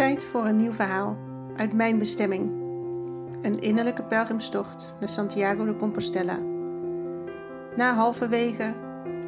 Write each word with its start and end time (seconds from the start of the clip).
Tijd 0.00 0.24
voor 0.24 0.46
een 0.46 0.56
nieuw 0.56 0.72
verhaal 0.72 1.16
uit 1.56 1.72
mijn 1.72 1.98
bestemming. 1.98 2.50
Een 3.42 3.60
innerlijke 3.60 4.02
pelgrimstocht 4.02 4.94
naar 5.00 5.08
Santiago 5.08 5.64
de 5.64 5.76
Compostela. 5.76 6.38
Na 7.76 7.94
halverwege 7.94 8.74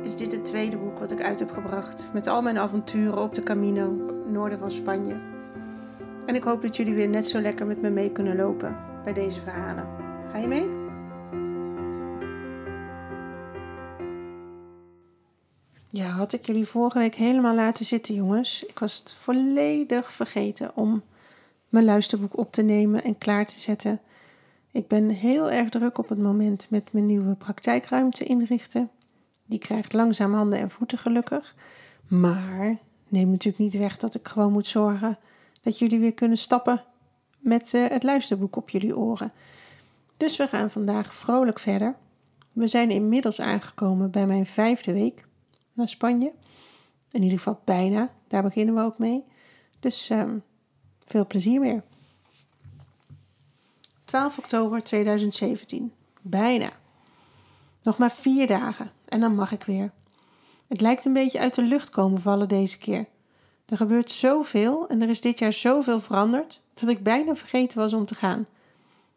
is 0.02 0.16
dit 0.16 0.32
het 0.32 0.44
tweede 0.44 0.76
boek 0.76 0.98
wat 0.98 1.10
ik 1.10 1.22
uit 1.22 1.38
heb 1.38 1.50
gebracht 1.50 2.10
met 2.12 2.26
al 2.26 2.42
mijn 2.42 2.58
avonturen 2.58 3.22
op 3.22 3.34
de 3.34 3.42
Camino, 3.42 3.90
noorden 4.26 4.58
van 4.58 4.70
Spanje. 4.70 5.20
En 6.26 6.34
ik 6.34 6.42
hoop 6.42 6.62
dat 6.62 6.76
jullie 6.76 6.94
weer 6.94 7.08
net 7.08 7.26
zo 7.26 7.40
lekker 7.40 7.66
met 7.66 7.82
me 7.82 7.90
mee 7.90 8.12
kunnen 8.12 8.36
lopen 8.36 8.76
bij 9.04 9.12
deze 9.12 9.40
verhalen. 9.40 9.86
Ga 10.32 10.38
je 10.38 10.48
mee? 10.48 10.81
Had 16.22 16.32
ik 16.32 16.46
jullie 16.46 16.66
vorige 16.66 16.98
week 16.98 17.14
helemaal 17.14 17.54
laten 17.54 17.84
zitten, 17.84 18.14
jongens. 18.14 18.64
Ik 18.64 18.78
was 18.78 18.98
het 18.98 19.12
volledig 19.12 20.12
vergeten 20.12 20.76
om 20.76 21.02
mijn 21.68 21.84
luisterboek 21.84 22.38
op 22.38 22.52
te 22.52 22.62
nemen 22.62 23.04
en 23.04 23.18
klaar 23.18 23.46
te 23.46 23.58
zetten. 23.58 24.00
Ik 24.72 24.88
ben 24.88 25.08
heel 25.08 25.50
erg 25.50 25.68
druk 25.68 25.98
op 25.98 26.08
het 26.08 26.18
moment 26.18 26.66
met 26.70 26.92
mijn 26.92 27.06
nieuwe 27.06 27.34
praktijkruimte 27.34 28.24
inrichten. 28.24 28.90
Die 29.46 29.58
krijgt 29.58 29.92
langzaam 29.92 30.34
handen 30.34 30.58
en 30.58 30.70
voeten 30.70 30.98
gelukkig. 30.98 31.54
Maar 32.08 32.76
neem 33.08 33.30
natuurlijk 33.30 33.64
niet 33.64 33.76
weg 33.76 33.96
dat 33.96 34.14
ik 34.14 34.28
gewoon 34.28 34.52
moet 34.52 34.66
zorgen 34.66 35.18
dat 35.62 35.78
jullie 35.78 35.98
weer 35.98 36.14
kunnen 36.14 36.38
stappen 36.38 36.84
met 37.38 37.74
uh, 37.74 37.88
het 37.88 38.02
luisterboek 38.02 38.56
op 38.56 38.70
jullie 38.70 38.96
oren. 38.96 39.30
Dus 40.16 40.36
we 40.36 40.46
gaan 40.46 40.70
vandaag 40.70 41.14
vrolijk 41.14 41.58
verder. 41.58 41.94
We 42.52 42.66
zijn 42.66 42.90
inmiddels 42.90 43.40
aangekomen 43.40 44.10
bij 44.10 44.26
mijn 44.26 44.46
vijfde 44.46 44.92
week 44.92 45.24
naar 45.72 45.88
Spanje. 45.88 46.32
In 47.10 47.22
ieder 47.22 47.38
geval 47.38 47.60
bijna, 47.64 48.10
daar 48.28 48.42
beginnen 48.42 48.74
we 48.74 48.80
ook 48.80 48.98
mee. 48.98 49.24
Dus 49.80 50.10
um, 50.10 50.42
veel 50.98 51.26
plezier 51.26 51.60
meer. 51.60 51.82
12 54.04 54.38
oktober 54.38 54.82
2017. 54.82 55.92
Bijna. 56.20 56.70
Nog 57.82 57.98
maar 57.98 58.12
vier 58.12 58.46
dagen 58.46 58.90
en 59.04 59.20
dan 59.20 59.34
mag 59.34 59.52
ik 59.52 59.62
weer. 59.62 59.92
Het 60.66 60.80
lijkt 60.80 61.04
een 61.04 61.12
beetje 61.12 61.38
uit 61.38 61.54
de 61.54 61.62
lucht 61.62 61.90
komen 61.90 62.20
vallen 62.20 62.48
deze 62.48 62.78
keer. 62.78 63.06
Er 63.66 63.76
gebeurt 63.76 64.10
zoveel 64.10 64.88
en 64.88 65.02
er 65.02 65.08
is 65.08 65.20
dit 65.20 65.38
jaar 65.38 65.52
zoveel 65.52 66.00
veranderd 66.00 66.60
dat 66.74 66.88
ik 66.88 67.02
bijna 67.02 67.34
vergeten 67.34 67.78
was 67.78 67.92
om 67.92 68.04
te 68.04 68.14
gaan. 68.14 68.46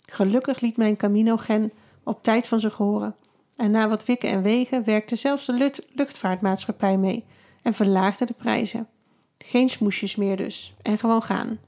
Gelukkig 0.06 0.60
liet 0.60 0.78
mijn 0.78 0.98
Camino-gen 0.98 1.72
op 2.04 2.24
tijd 2.24 2.48
van 2.48 2.60
zich 2.60 2.76
horen. 2.76 3.16
En 3.58 3.72
na 3.72 3.88
wat 3.88 4.06
wikken 4.06 4.30
en 4.30 4.42
wegen 4.42 4.84
werkte 4.84 5.16
zelfs 5.16 5.46
de 5.46 5.84
luchtvaartmaatschappij 5.94 6.98
mee 6.98 7.26
en 7.62 7.74
verlaagde 7.74 8.26
de 8.26 8.34
prijzen. 8.34 8.88
Geen 9.38 9.70
smoesjes 9.70 10.16
meer 10.16 10.38
dus 10.38 10.74
en 10.82 11.00
gewoon 11.00 11.24
gaan. 11.24 11.60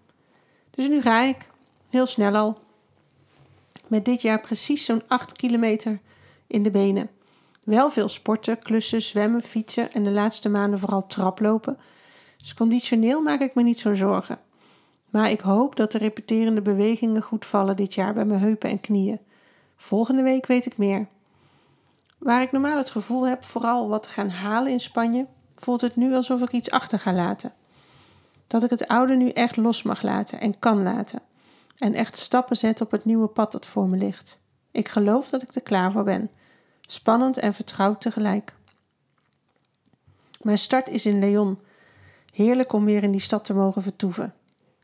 Dus 0.71 0.87
nu 0.87 1.01
ga 1.01 1.21
ik, 1.23 1.37
heel 1.89 2.05
snel 2.05 2.35
al, 2.35 2.59
met 3.87 4.05
dit 4.05 4.21
jaar 4.21 4.39
precies 4.39 4.85
zo'n 4.85 5.03
8 5.07 5.33
kilometer 5.33 5.99
in 6.47 6.63
de 6.63 6.71
benen. 6.71 7.09
Wel 7.63 7.89
veel 7.89 8.09
sporten, 8.09 8.59
klussen, 8.59 9.01
zwemmen, 9.01 9.43
fietsen 9.43 9.91
en 9.91 10.03
de 10.03 10.11
laatste 10.11 10.49
maanden 10.49 10.79
vooral 10.79 11.07
traplopen. 11.07 11.77
Dus 12.37 12.53
conditioneel 12.53 13.21
maak 13.21 13.39
ik 13.39 13.55
me 13.55 13.63
niet 13.63 13.79
zo'n 13.79 13.95
zorgen. 13.95 14.39
Maar 15.09 15.31
ik 15.31 15.39
hoop 15.39 15.75
dat 15.75 15.91
de 15.91 15.97
repeterende 15.97 16.61
bewegingen 16.61 17.21
goed 17.21 17.45
vallen 17.45 17.75
dit 17.75 17.93
jaar 17.93 18.13
bij 18.13 18.25
mijn 18.25 18.39
heupen 18.39 18.69
en 18.69 18.79
knieën. 18.79 19.19
Volgende 19.75 20.23
week 20.23 20.45
weet 20.45 20.65
ik 20.65 20.77
meer. 20.77 21.07
Waar 22.17 22.41
ik 22.41 22.51
normaal 22.51 22.77
het 22.77 22.89
gevoel 22.89 23.27
heb 23.27 23.43
vooral 23.43 23.87
wat 23.87 24.03
te 24.03 24.09
gaan 24.09 24.29
halen 24.29 24.71
in 24.71 24.79
Spanje, 24.79 25.25
voelt 25.55 25.81
het 25.81 25.95
nu 25.95 26.13
alsof 26.13 26.41
ik 26.41 26.51
iets 26.51 26.71
achter 26.71 26.99
ga 26.99 27.13
laten. 27.13 27.53
Dat 28.47 28.63
ik 28.63 28.69
het 28.69 28.87
oude 28.87 29.15
nu 29.15 29.29
echt 29.29 29.57
los 29.57 29.83
mag 29.83 30.01
laten 30.01 30.39
en 30.39 30.59
kan 30.59 30.83
laten. 30.83 31.21
En 31.77 31.93
echt 31.93 32.17
stappen 32.17 32.57
zet 32.57 32.81
op 32.81 32.91
het 32.91 33.05
nieuwe 33.05 33.27
pad 33.27 33.51
dat 33.51 33.65
voor 33.65 33.87
me 33.87 33.97
ligt. 33.97 34.39
Ik 34.71 34.87
geloof 34.87 35.29
dat 35.29 35.41
ik 35.41 35.55
er 35.55 35.61
klaar 35.61 35.91
voor 35.91 36.03
ben. 36.03 36.29
Spannend 36.81 37.37
en 37.37 37.53
vertrouwd 37.53 38.01
tegelijk. 38.01 38.53
Mijn 40.41 40.57
start 40.57 40.89
is 40.89 41.05
in 41.05 41.19
Leon. 41.19 41.59
Heerlijk 42.33 42.73
om 42.73 42.85
weer 42.85 43.03
in 43.03 43.11
die 43.11 43.21
stad 43.21 43.45
te 43.45 43.53
mogen 43.53 43.81
vertoeven. 43.81 44.33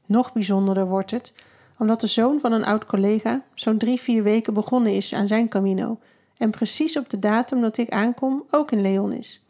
Nog 0.06 0.34
bijzonderder 0.34 0.85
wordt 0.85 1.12
het 1.12 1.34
omdat 1.78 2.02
de 2.02 2.08
zoon 2.08 2.40
van 2.40 2.52
een 2.52 2.66
oud 2.66 2.85
collega 2.85 3.44
zo'n 3.53 3.78
drie, 3.78 4.02
vier 4.02 4.24
weken 4.24 4.53
begonnen 4.53 4.94
is 4.94 5.13
aan 5.13 5.28
zijn 5.28 5.50
Camino 5.50 6.00
en 6.38 6.50
precies 6.50 6.98
op 6.98 7.10
de 7.10 7.20
datum 7.20 7.62
dat 7.62 7.78
ik 7.78 7.90
aankom 7.90 8.46
ook 8.50 8.72
in 8.72 8.82
Leon 8.82 9.12
is. 9.12 9.44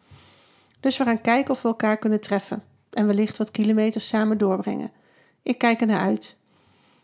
Dus 0.80 0.98
we 0.98 1.04
gaan 1.04 1.22
kijken 1.22 1.54
of 1.54 1.62
we 1.62 1.68
elkaar 1.68 1.98
kunnen 1.98 2.22
treffen 2.22 2.64
en 2.90 3.08
wellicht 3.08 3.38
wat 3.38 3.52
kilometers 3.52 4.08
samen 4.08 4.38
doorbrengen. 4.38 4.92
Ik 5.42 5.58
kijk 5.58 5.82
er 5.82 5.88
naar 5.88 6.00
uit. 6.00 6.38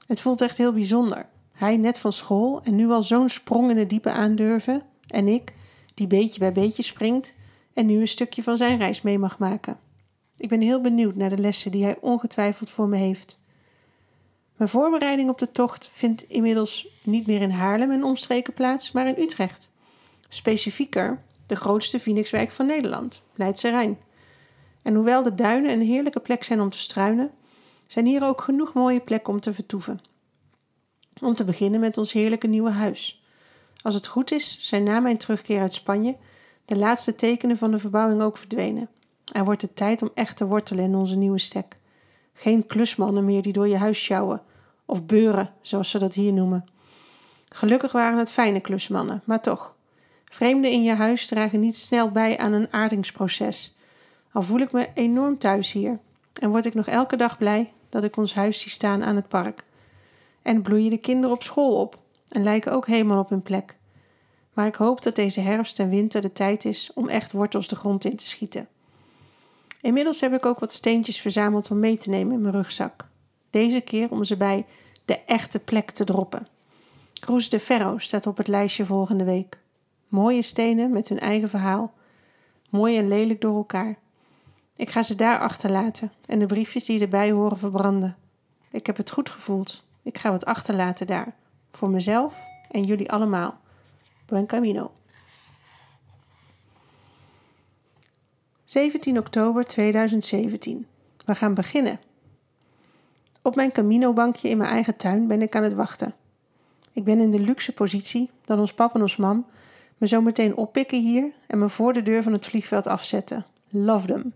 Het 0.08 0.22
voelt 0.22 0.42
echt 0.42 0.58
heel 0.58 0.74
bijzonder. 0.74 1.26
Hij 1.52 1.78
net 1.78 2.00
van 2.00 2.14
school 2.14 2.62
en 2.64 2.76
nu 2.76 2.90
al 2.90 3.04
zo'n 3.04 3.30
sprong 3.30 3.70
in 3.70 3.78
het 3.78 3.90
diepe 3.90 4.12
aandurven. 4.12 4.82
En 5.08 5.28
ik, 5.28 5.54
die 5.94 6.08
beetje 6.08 6.40
bij 6.40 6.54
beetje 6.54 6.84
springt 6.84 7.34
en 7.74 7.86
nu 7.86 8.00
een 8.00 8.08
stukje 8.08 8.44
van 8.44 8.58
zijn 8.58 8.78
reis 8.78 9.02
mee 9.02 9.20
mag 9.20 9.40
maken. 9.40 9.80
Ik 10.38 10.50
ben 10.50 10.62
heel 10.62 10.82
benieuwd 10.82 11.16
naar 11.16 11.30
de 11.30 11.38
lessen 11.38 11.72
die 11.72 11.84
hij 11.84 11.98
ongetwijfeld 12.02 12.70
voor 12.70 12.88
me 12.88 12.98
heeft. 12.98 13.39
Mijn 14.59 14.72
voorbereiding 14.72 15.30
op 15.30 15.38
de 15.38 15.52
tocht 15.52 15.90
vindt 15.94 16.24
inmiddels 16.24 16.88
niet 17.03 17.28
meer 17.28 17.42
in 17.42 17.50
Haarlem 17.50 17.92
en 17.92 18.03
omstreken 18.03 18.53
plaats, 18.53 18.92
maar 18.92 19.08
in 19.08 19.24
Utrecht. 19.24 19.72
Specifieker 20.30 21.22
de 21.46 21.56
grootste 21.56 22.00
Phoenixwijk 22.00 22.52
van 22.52 22.66
Nederland, 22.66 23.22
Leidse 23.36 23.69
Rijn. 23.69 23.98
En 24.81 24.96
hoewel 24.96 25.24
de 25.24 25.36
duinen 25.36 25.72
een 25.72 25.81
heerlijke 25.81 26.19
plek 26.19 26.44
zijn 26.44 26.62
om 26.62 26.69
te 26.69 26.78
struinen, 26.78 27.31
zijn 27.88 28.06
hier 28.06 28.24
ook 28.24 28.42
genoeg 28.42 28.74
mooie 28.74 29.00
plekken 29.00 29.34
om 29.34 29.40
te 29.40 29.53
vertoeven. 29.53 30.02
Om 31.22 31.36
te 31.36 31.44
beginnen 31.44 31.80
met 31.80 31.98
ons 31.98 32.12
heerlijke 32.12 32.48
nieuwe 32.48 32.72
huis. 32.72 33.24
Als 33.81 33.94
het 33.94 34.08
goed 34.08 34.31
is, 34.31 34.58
zijn 34.59 34.84
na 34.84 35.00
mijn 35.00 35.18
terugkeer 35.18 35.59
uit 35.62 35.74
Spanje 35.74 36.16
de 36.66 36.78
laatste 36.78 37.16
tekenen 37.16 37.58
van 37.58 37.72
de 37.72 37.78
verbouwing 37.78 38.22
ook 38.22 38.38
verdwenen. 38.38 38.90
Er 39.31 39.46
wordt 39.46 39.62
het 39.62 39.75
tijd 39.75 40.02
om 40.02 40.09
echt 40.14 40.38
te 40.38 40.46
wortelen 40.46 40.84
in 40.84 40.96
onze 40.96 41.16
nieuwe 41.16 41.40
stek. 41.40 41.79
Geen 42.40 42.66
klusmannen 42.66 43.26
meer 43.26 43.42
die 43.42 43.54
door 43.54 43.68
je 43.68 43.78
huis 43.78 44.04
sjouwen, 44.04 44.42
of 44.86 45.06
beuren, 45.06 45.54
zoals 45.62 45.90
ze 45.90 46.00
dat 46.00 46.14
hier 46.14 46.34
noemen. 46.34 46.66
Gelukkig 47.50 47.92
waren 47.92 48.18
het 48.18 48.32
fijne 48.32 48.60
klusmannen, 48.60 49.22
maar 49.26 49.42
toch. 49.42 49.76
Vreemden 50.26 50.72
in 50.72 50.84
je 50.84 50.94
huis 50.94 51.28
dragen 51.28 51.60
niet 51.60 51.78
snel 51.78 52.12
bij 52.12 52.38
aan 52.38 52.54
een 52.54 52.74
aardingsproces. 52.74 53.76
Al 54.32 54.42
voel 54.42 54.60
ik 54.60 54.72
me 54.72 54.90
enorm 54.94 55.38
thuis 55.38 55.72
hier 55.72 56.00
en 56.34 56.50
word 56.50 56.66
ik 56.66 56.74
nog 56.74 56.88
elke 56.88 57.16
dag 57.16 57.38
blij 57.38 57.74
dat 57.90 58.04
ik 58.04 58.18
ons 58.18 58.34
huis 58.34 58.60
zie 58.60 58.72
staan 58.72 59.04
aan 59.04 59.16
het 59.16 59.28
park. 59.28 59.64
En 60.42 60.62
bloeien 60.62 60.90
de 60.90 60.98
kinderen 60.98 61.36
op 61.36 61.44
school 61.44 61.80
op 61.82 62.00
en 62.30 62.44
lijken 62.44 62.72
ook 62.72 62.88
helemaal 62.88 63.20
op 63.20 63.30
hun 63.30 63.42
plek. 63.42 63.78
Maar 64.54 64.68
ik 64.68 64.76
hoop 64.76 65.04
dat 65.04 65.16
deze 65.16 65.40
herfst 65.40 65.80
en 65.80 65.90
winter 65.90 66.22
de 66.22 66.32
tijd 66.32 66.66
is 66.66 66.92
om 66.94 67.08
echt 67.08 67.32
wortels 67.32 67.68
de 67.68 67.76
grond 67.76 68.06
in 68.06 68.16
te 68.16 68.28
schieten. 68.28 68.68
Inmiddels 69.82 70.20
heb 70.20 70.34
ik 70.34 70.46
ook 70.46 70.60
wat 70.60 70.72
steentjes 70.72 71.22
verzameld 71.22 71.72
om 71.72 71.80
mee 71.80 71.98
te 71.98 72.10
nemen 72.10 72.34
in 72.34 72.42
mijn 72.42 72.54
rugzak. 72.54 73.08
Deze 73.50 73.82
keer 73.82 74.12
om 74.12 74.24
ze 74.24 74.38
bij 74.38 74.66
de 75.06 75.20
echte 75.20 75.60
plek 75.60 75.92
te 75.92 76.04
droppen. 76.04 76.48
Cruz 77.14 77.48
de 77.48 77.60
Ferro 77.60 77.98
staat 77.98 78.28
op 78.28 78.38
het 78.38 78.48
lijstje 78.48 78.86
volgende 78.86 79.24
week. 79.24 79.58
Mooie 80.08 80.42
stenen 80.42 80.92
met 80.92 81.10
hun 81.10 81.20
eigen 81.20 81.50
verhaal. 81.50 81.94
Mooi 82.70 82.98
en 82.98 83.08
lelijk 83.08 83.42
door 83.42 83.56
elkaar. 83.56 83.98
Ik 84.76 84.90
ga 84.90 85.04
ze 85.04 85.16
daar 85.16 85.40
achterlaten 85.40 86.12
en 86.26 86.40
de 86.40 86.46
briefjes 86.46 86.86
die 86.86 87.02
erbij 87.02 87.32
horen 87.32 87.58
verbranden. 87.58 88.18
Ik 88.72 88.86
heb 88.86 88.98
het 88.98 89.12
goed 89.12 89.30
gevoeld. 89.30 89.84
Ik 90.02 90.18
ga 90.18 90.32
wat 90.32 90.46
achterlaten 90.46 91.08
daar. 91.08 91.36
Voor 91.72 91.90
mezelf 91.90 92.40
en 92.72 92.84
jullie 92.84 93.12
allemaal. 93.12 93.60
Buen 94.26 94.46
camino. 94.46 94.92
17 98.69 99.18
oktober 99.18 99.66
2017. 99.66 100.88
We 101.25 101.36
gaan 101.36 101.54
beginnen. 101.54 102.00
Op 103.42 103.56
mijn 103.56 103.71
Camino-bankje 103.71 104.50
in 104.50 104.57
mijn 104.57 104.69
eigen 104.69 104.95
tuin 104.95 105.27
ben 105.27 105.42
ik 105.42 105.56
aan 105.56 105.63
het 105.63 105.74
wachten. 105.74 106.13
Ik 106.94 107.04
ben 107.04 107.19
in 107.19 107.31
de 107.31 107.39
luxe 107.39 107.74
positie 107.74 108.30
dat 108.45 108.60
ons 108.60 108.74
pap 108.74 108.95
en 108.95 109.01
ons 109.01 109.16
mam 109.16 109.45
me 109.98 110.07
zo 110.07 110.21
meteen 110.21 110.56
oppikken 110.56 111.01
hier 111.01 111.31
en 111.48 111.60
me 111.60 111.69
voor 111.69 111.94
de 111.94 112.04
deur 112.04 112.24
van 112.24 112.33
het 112.33 112.45
vliegveld 112.45 112.88
afzetten. 112.88 113.45
Love 113.69 114.07
them. 114.07 114.33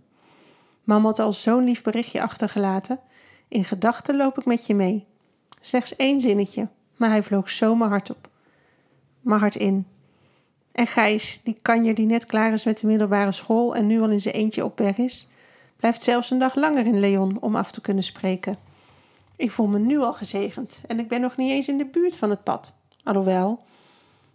Mam 0.84 1.06
had 1.06 1.20
al 1.20 1.32
zo'n 1.32 1.64
lief 1.64 1.82
berichtje 1.82 2.22
achtergelaten. 2.22 3.00
In 3.48 3.64
gedachten 3.64 4.18
loop 4.18 4.38
ik 4.38 4.46
met 4.46 4.68
je 4.68 4.76
mee. 4.76 5.06
Slechts 5.62 5.96
één 5.96 6.22
zinnetje, 6.22 6.68
maar 6.96 7.10
hij 7.10 7.24
vloog 7.24 7.50
zo 7.50 7.76
mijn 7.76 7.90
hart 7.90 8.10
op. 8.10 8.30
Mijn 9.22 9.40
hart 9.40 9.56
in. 9.56 9.88
En 10.74 10.88
Gijs, 10.88 11.40
die 11.44 11.60
kanjer 11.62 11.96
die 11.96 12.06
net 12.06 12.26
klaar 12.26 12.54
is 12.54 12.64
met 12.64 12.80
de 12.80 12.88
middelbare 12.88 13.32
school 13.32 13.76
en 13.76 13.88
nu 13.88 14.02
al 14.02 14.10
in 14.10 14.22
zijn 14.22 14.36
eentje 14.36 14.66
op 14.66 14.78
weg 14.78 14.98
is, 14.98 15.28
blijft 15.78 16.04
zelfs 16.04 16.32
een 16.32 16.40
dag 16.40 16.56
langer 16.56 16.86
in 16.86 17.00
Leon 17.00 17.38
om 17.42 17.56
af 17.56 17.72
te 17.72 17.82
kunnen 17.82 18.04
spreken. 18.04 18.58
Ik 19.36 19.52
voel 19.52 19.68
me 19.68 19.80
nu 19.80 20.00
al 20.00 20.14
gezegend 20.14 20.82
en 20.88 21.00
ik 21.00 21.08
ben 21.08 21.22
nog 21.22 21.38
niet 21.38 21.52
eens 21.52 21.68
in 21.68 21.78
de 21.78 21.86
buurt 21.86 22.16
van 22.16 22.30
het 22.30 22.44
pad. 22.44 22.74
Alhoewel, 23.04 23.64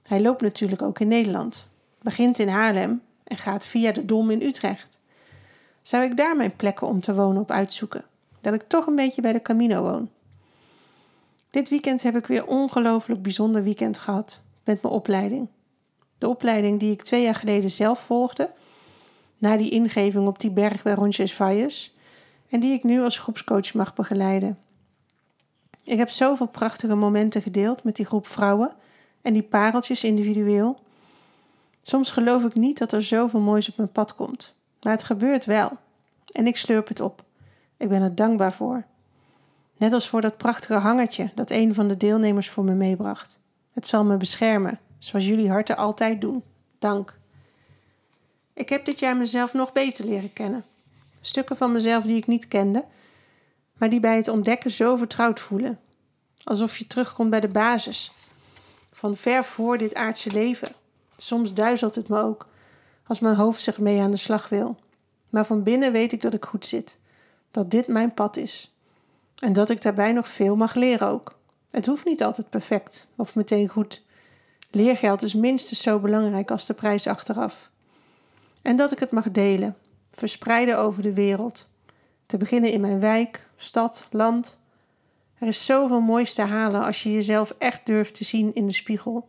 hij 0.02 0.20
loopt 0.20 0.40
natuurlijk 0.40 0.82
ook 0.82 1.00
in 1.00 1.08
Nederland, 1.08 1.66
begint 2.02 2.38
in 2.38 2.48
Haarlem 2.48 3.02
en 3.24 3.36
gaat 3.36 3.64
via 3.64 3.92
de 3.92 4.04
Dom 4.04 4.30
in 4.30 4.42
Utrecht. 4.42 4.98
Zou 5.82 6.04
ik 6.04 6.16
daar 6.16 6.36
mijn 6.36 6.56
plekken 6.56 6.86
om 6.86 7.00
te 7.00 7.14
wonen 7.14 7.42
op 7.42 7.50
uitzoeken? 7.50 8.04
dat 8.40 8.54
ik 8.54 8.68
toch 8.68 8.86
een 8.86 8.94
beetje 8.94 9.22
bij 9.22 9.32
de 9.32 9.42
Camino 9.42 9.82
woon. 9.82 10.10
Dit 11.50 11.68
weekend 11.68 12.02
heb 12.02 12.16
ik 12.16 12.26
weer 12.26 12.46
ongelooflijk 12.46 13.22
bijzonder 13.22 13.62
weekend 13.62 13.98
gehad 13.98 14.42
met 14.64 14.82
mijn 14.82 14.94
opleiding. 14.94 15.48
De 16.18 16.28
opleiding 16.28 16.80
die 16.80 16.92
ik 16.92 17.02
twee 17.02 17.22
jaar 17.22 17.34
geleden 17.34 17.70
zelf 17.70 18.00
volgde, 18.00 18.50
na 19.38 19.56
die 19.56 19.70
ingeving 19.70 20.26
op 20.26 20.38
die 20.38 20.50
berg 20.50 20.82
bij 20.82 20.94
Roncesvalles, 20.94 21.96
en 22.48 22.60
die 22.60 22.72
ik 22.72 22.84
nu 22.84 23.02
als 23.02 23.18
groepscoach 23.18 23.74
mag 23.74 23.94
begeleiden. 23.94 24.58
Ik 25.84 25.98
heb 25.98 26.08
zoveel 26.08 26.46
prachtige 26.46 26.94
momenten 26.94 27.42
gedeeld 27.42 27.84
met 27.84 27.96
die 27.96 28.06
groep 28.06 28.26
vrouwen 28.26 28.72
en 29.22 29.32
die 29.32 29.42
pareltjes 29.42 30.04
individueel. 30.04 30.78
Soms 31.82 32.10
geloof 32.10 32.44
ik 32.44 32.54
niet 32.54 32.78
dat 32.78 32.92
er 32.92 33.02
zoveel 33.02 33.40
moois 33.40 33.68
op 33.68 33.76
mijn 33.76 33.92
pad 33.92 34.14
komt, 34.14 34.54
maar 34.82 34.92
het 34.92 35.04
gebeurt 35.04 35.44
wel. 35.44 35.70
En 36.32 36.46
ik 36.46 36.56
slurp 36.56 36.88
het 36.88 37.00
op. 37.00 37.24
Ik 37.76 37.88
ben 37.88 38.02
er 38.02 38.14
dankbaar 38.14 38.52
voor. 38.52 38.84
Net 39.76 39.92
als 39.92 40.08
voor 40.08 40.20
dat 40.20 40.36
prachtige 40.36 40.74
hangertje 40.74 41.30
dat 41.34 41.50
een 41.50 41.74
van 41.74 41.88
de 41.88 41.96
deelnemers 41.96 42.50
voor 42.50 42.64
me 42.64 42.74
meebracht. 42.74 43.38
Het 43.72 43.86
zal 43.86 44.04
me 44.04 44.16
beschermen, 44.16 44.78
zoals 44.98 45.26
jullie 45.26 45.50
harten 45.50 45.76
altijd 45.76 46.20
doen. 46.20 46.42
Dank. 46.78 47.18
Ik 48.52 48.68
heb 48.68 48.84
dit 48.84 48.98
jaar 48.98 49.16
mezelf 49.16 49.54
nog 49.54 49.72
beter 49.72 50.04
leren 50.04 50.32
kennen. 50.32 50.64
Stukken 51.20 51.56
van 51.56 51.72
mezelf 51.72 52.04
die 52.04 52.16
ik 52.16 52.26
niet 52.26 52.48
kende, 52.48 52.84
maar 53.72 53.88
die 53.88 54.00
bij 54.00 54.16
het 54.16 54.28
ontdekken 54.28 54.70
zo 54.70 54.96
vertrouwd 54.96 55.40
voelen. 55.40 55.78
Alsof 56.44 56.76
je 56.76 56.86
terugkomt 56.86 57.30
bij 57.30 57.40
de 57.40 57.48
basis. 57.48 58.12
Van 58.92 59.16
ver 59.16 59.44
voor 59.44 59.78
dit 59.78 59.94
aardse 59.94 60.30
leven. 60.30 60.68
Soms 61.16 61.54
duizelt 61.54 61.94
het 61.94 62.08
me 62.08 62.18
ook, 62.20 62.46
als 63.06 63.20
mijn 63.20 63.34
hoofd 63.34 63.60
zich 63.60 63.78
mee 63.78 64.00
aan 64.00 64.10
de 64.10 64.16
slag 64.16 64.48
wil. 64.48 64.76
Maar 65.28 65.46
van 65.46 65.62
binnen 65.62 65.92
weet 65.92 66.12
ik 66.12 66.22
dat 66.22 66.34
ik 66.34 66.44
goed 66.44 66.66
zit. 66.66 66.96
Dat 67.50 67.70
dit 67.70 67.86
mijn 67.86 68.14
pad 68.14 68.36
is. 68.36 68.74
En 69.38 69.52
dat 69.52 69.70
ik 69.70 69.82
daarbij 69.82 70.12
nog 70.12 70.28
veel 70.28 70.56
mag 70.56 70.74
leren 70.74 71.08
ook. 71.08 71.38
Het 71.70 71.86
hoeft 71.86 72.04
niet 72.04 72.22
altijd 72.22 72.50
perfect 72.50 73.06
of 73.16 73.34
meteen 73.34 73.68
goed. 73.68 74.02
Leergeld 74.70 75.22
is 75.22 75.34
minstens 75.34 75.82
zo 75.82 75.98
belangrijk 75.98 76.50
als 76.50 76.66
de 76.66 76.74
prijs 76.74 77.06
achteraf. 77.06 77.70
En 78.62 78.76
dat 78.76 78.92
ik 78.92 78.98
het 78.98 79.10
mag 79.10 79.30
delen, 79.30 79.76
verspreiden 80.12 80.78
over 80.78 81.02
de 81.02 81.14
wereld. 81.14 81.68
Te 82.26 82.36
beginnen 82.36 82.72
in 82.72 82.80
mijn 82.80 83.00
wijk, 83.00 83.46
stad, 83.56 84.08
land. 84.10 84.58
Er 85.38 85.46
is 85.46 85.64
zoveel 85.64 86.00
moois 86.00 86.34
te 86.34 86.42
halen 86.42 86.84
als 86.84 87.02
je 87.02 87.12
jezelf 87.12 87.54
echt 87.58 87.86
durft 87.86 88.14
te 88.14 88.24
zien 88.24 88.54
in 88.54 88.66
de 88.66 88.72
spiegel. 88.72 89.28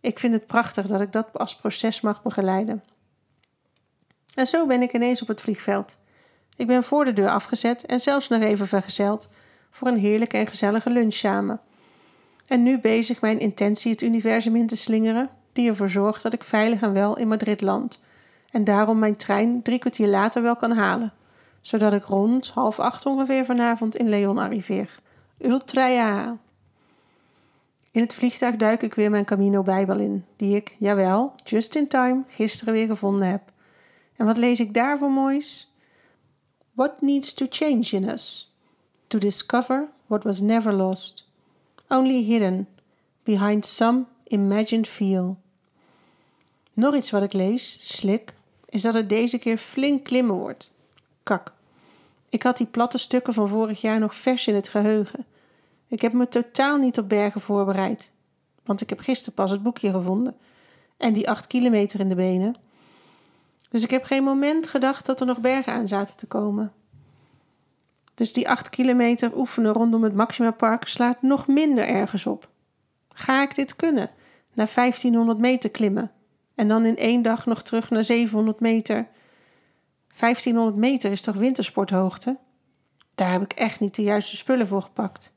Ik 0.00 0.18
vind 0.18 0.34
het 0.34 0.46
prachtig 0.46 0.86
dat 0.86 1.00
ik 1.00 1.12
dat 1.12 1.38
als 1.38 1.56
proces 1.56 2.00
mag 2.00 2.22
begeleiden. 2.22 2.82
En 4.34 4.46
zo 4.46 4.66
ben 4.66 4.82
ik 4.82 4.92
ineens 4.92 5.22
op 5.22 5.28
het 5.28 5.40
vliegveld. 5.40 5.98
Ik 6.56 6.66
ben 6.66 6.84
voor 6.84 7.04
de 7.04 7.12
deur 7.12 7.30
afgezet 7.30 7.86
en 7.86 8.00
zelfs 8.00 8.28
nog 8.28 8.42
even 8.42 8.68
vergezeld 8.68 9.28
voor 9.70 9.88
een 9.88 9.98
heerlijke 9.98 10.36
en 10.36 10.46
gezellige 10.46 10.90
lunch 10.90 11.12
samen. 11.12 11.60
En 12.46 12.62
nu 12.62 12.78
bezig 12.78 13.20
mijn 13.20 13.38
intentie 13.38 13.90
het 13.90 14.02
universum 14.02 14.56
in 14.56 14.66
te 14.66 14.76
slingeren, 14.76 15.30
die 15.52 15.68
ervoor 15.68 15.88
zorgt 15.88 16.22
dat 16.22 16.32
ik 16.32 16.44
veilig 16.44 16.82
en 16.82 16.92
wel 16.92 17.16
in 17.18 17.28
Madrid 17.28 17.60
land. 17.60 17.98
En 18.50 18.64
daarom 18.64 18.98
mijn 18.98 19.16
trein 19.16 19.62
drie 19.62 19.78
kwartier 19.78 20.08
later 20.08 20.42
wel 20.42 20.56
kan 20.56 20.72
halen, 20.72 21.12
zodat 21.60 21.92
ik 21.92 22.04
rond 22.04 22.48
half 22.48 22.78
acht 22.78 23.06
ongeveer 23.06 23.44
vanavond 23.44 23.96
in 23.96 24.08
Leon 24.08 24.38
arriveer. 24.38 24.98
Ultra 25.38 25.86
ja! 25.86 26.38
In 27.90 28.00
het 28.00 28.14
vliegtuig 28.14 28.56
duik 28.56 28.82
ik 28.82 28.94
weer 28.94 29.10
mijn 29.10 29.24
Camino 29.24 29.62
Bijbel 29.62 29.98
in, 29.98 30.24
die 30.36 30.56
ik, 30.56 30.76
jawel, 30.78 31.34
just 31.44 31.74
in 31.74 31.88
time, 31.88 32.22
gisteren 32.26 32.74
weer 32.74 32.86
gevonden 32.86 33.28
heb. 33.28 33.42
En 34.16 34.26
wat 34.26 34.36
lees 34.36 34.60
ik 34.60 34.74
daar 34.74 34.98
voor 34.98 35.10
moois? 35.10 35.72
What 36.72 37.00
needs 37.00 37.34
to 37.34 37.46
change 37.48 37.88
in 37.90 38.08
us? 38.08 38.54
To 39.06 39.18
discover 39.18 39.88
what 40.06 40.22
was 40.22 40.40
never 40.40 40.72
lost, 40.72 41.23
only 41.94 42.22
hidden 42.22 42.68
behind 43.22 43.66
some 43.66 44.04
imagined 44.24 44.88
feel. 44.88 45.36
Nog 46.72 46.94
iets 46.94 47.10
wat 47.10 47.22
ik 47.22 47.32
lees, 47.32 47.78
slik, 47.80 48.34
is 48.68 48.82
dat 48.82 48.94
het 48.94 49.08
deze 49.08 49.38
keer 49.38 49.58
flink 49.58 50.04
klimmen 50.04 50.36
wordt. 50.36 50.72
Kak. 51.22 51.52
Ik 52.28 52.42
had 52.42 52.56
die 52.56 52.66
platte 52.66 52.98
stukken 52.98 53.34
van 53.34 53.48
vorig 53.48 53.80
jaar 53.80 53.98
nog 53.98 54.14
vers 54.14 54.46
in 54.46 54.54
het 54.54 54.68
geheugen. 54.68 55.26
Ik 55.88 56.02
heb 56.02 56.12
me 56.12 56.28
totaal 56.28 56.76
niet 56.76 56.98
op 56.98 57.08
bergen 57.08 57.40
voorbereid, 57.40 58.10
want 58.64 58.80
ik 58.80 58.88
heb 58.88 58.98
gisteren 58.98 59.34
pas 59.34 59.50
het 59.50 59.62
boekje 59.62 59.90
gevonden 59.90 60.36
en 60.96 61.12
die 61.12 61.30
acht 61.30 61.46
kilometer 61.46 62.00
in 62.00 62.08
de 62.08 62.14
benen. 62.14 62.56
Dus 63.70 63.82
ik 63.82 63.90
heb 63.90 64.04
geen 64.04 64.24
moment 64.24 64.66
gedacht 64.66 65.06
dat 65.06 65.20
er 65.20 65.26
nog 65.26 65.38
bergen 65.38 65.72
aan 65.72 65.88
zaten 65.88 66.16
te 66.16 66.26
komen. 66.26 66.72
Dus 68.14 68.32
die 68.32 68.48
acht 68.48 68.70
kilometer 68.70 69.36
oefenen 69.36 69.72
rondom 69.72 70.02
het 70.02 70.14
Maxima 70.14 70.50
Park 70.50 70.86
slaat 70.86 71.22
nog 71.22 71.46
minder 71.46 71.86
ergens 71.86 72.26
op. 72.26 72.48
Ga 73.08 73.42
ik 73.42 73.54
dit 73.54 73.76
kunnen? 73.76 74.10
Naar 74.54 74.70
1500 74.74 75.38
meter 75.38 75.70
klimmen 75.70 76.10
en 76.54 76.68
dan 76.68 76.84
in 76.84 76.96
één 76.96 77.22
dag 77.22 77.46
nog 77.46 77.62
terug 77.62 77.90
naar 77.90 78.04
700 78.04 78.60
meter. 78.60 79.08
1500 80.18 80.76
meter 80.76 81.10
is 81.10 81.22
toch 81.22 81.36
wintersporthoogte? 81.36 82.38
Daar 83.14 83.32
heb 83.32 83.42
ik 83.42 83.52
echt 83.52 83.80
niet 83.80 83.94
de 83.94 84.02
juiste 84.02 84.36
spullen 84.36 84.66
voor 84.66 84.82
gepakt. 84.82 85.32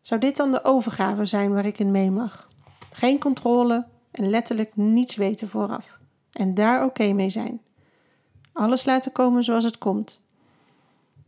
Zou 0.00 0.20
dit 0.20 0.36
dan 0.36 0.50
de 0.50 0.64
overgave 0.64 1.24
zijn 1.24 1.52
waar 1.52 1.66
ik 1.66 1.78
in 1.78 1.90
mee 1.90 2.10
mag? 2.10 2.48
Geen 2.92 3.18
controle 3.18 3.86
en 4.10 4.30
letterlijk 4.30 4.76
niets 4.76 5.16
weten 5.16 5.48
vooraf 5.48 5.98
en 6.32 6.54
daar 6.54 6.84
oké 6.84 7.12
mee 7.12 7.30
zijn. 7.30 7.60
Alles 8.52 8.84
laten 8.84 9.12
komen 9.12 9.44
zoals 9.44 9.64
het 9.64 9.78
komt. 9.78 10.20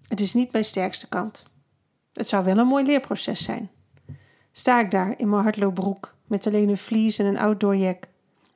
Het 0.08 0.20
is 0.20 0.34
niet 0.34 0.52
mijn 0.52 0.64
sterkste 0.64 1.08
kant. 1.08 1.44
Het 2.12 2.28
zou 2.28 2.44
wel 2.44 2.58
een 2.58 2.66
mooi 2.66 2.84
leerproces 2.84 3.42
zijn. 3.42 3.70
Sta 4.52 4.80
ik 4.80 4.90
daar 4.90 5.18
in 5.18 5.28
mijn 5.28 5.42
hardloopbroek 5.42 6.14
met 6.26 6.46
alleen 6.46 6.68
een 6.68 6.78
vlies 6.78 7.18
en 7.18 7.26
een 7.26 7.38
outdoorjack. 7.38 8.04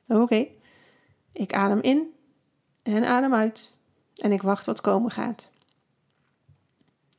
Oké, 0.07 0.47
ik 1.31 1.53
adem 1.53 1.81
in 1.81 2.13
en 2.83 3.05
adem 3.05 3.33
uit 3.33 3.73
en 4.15 4.31
ik 4.31 4.41
wacht 4.41 4.65
wat 4.65 4.81
komen 4.81 5.11
gaat. 5.11 5.49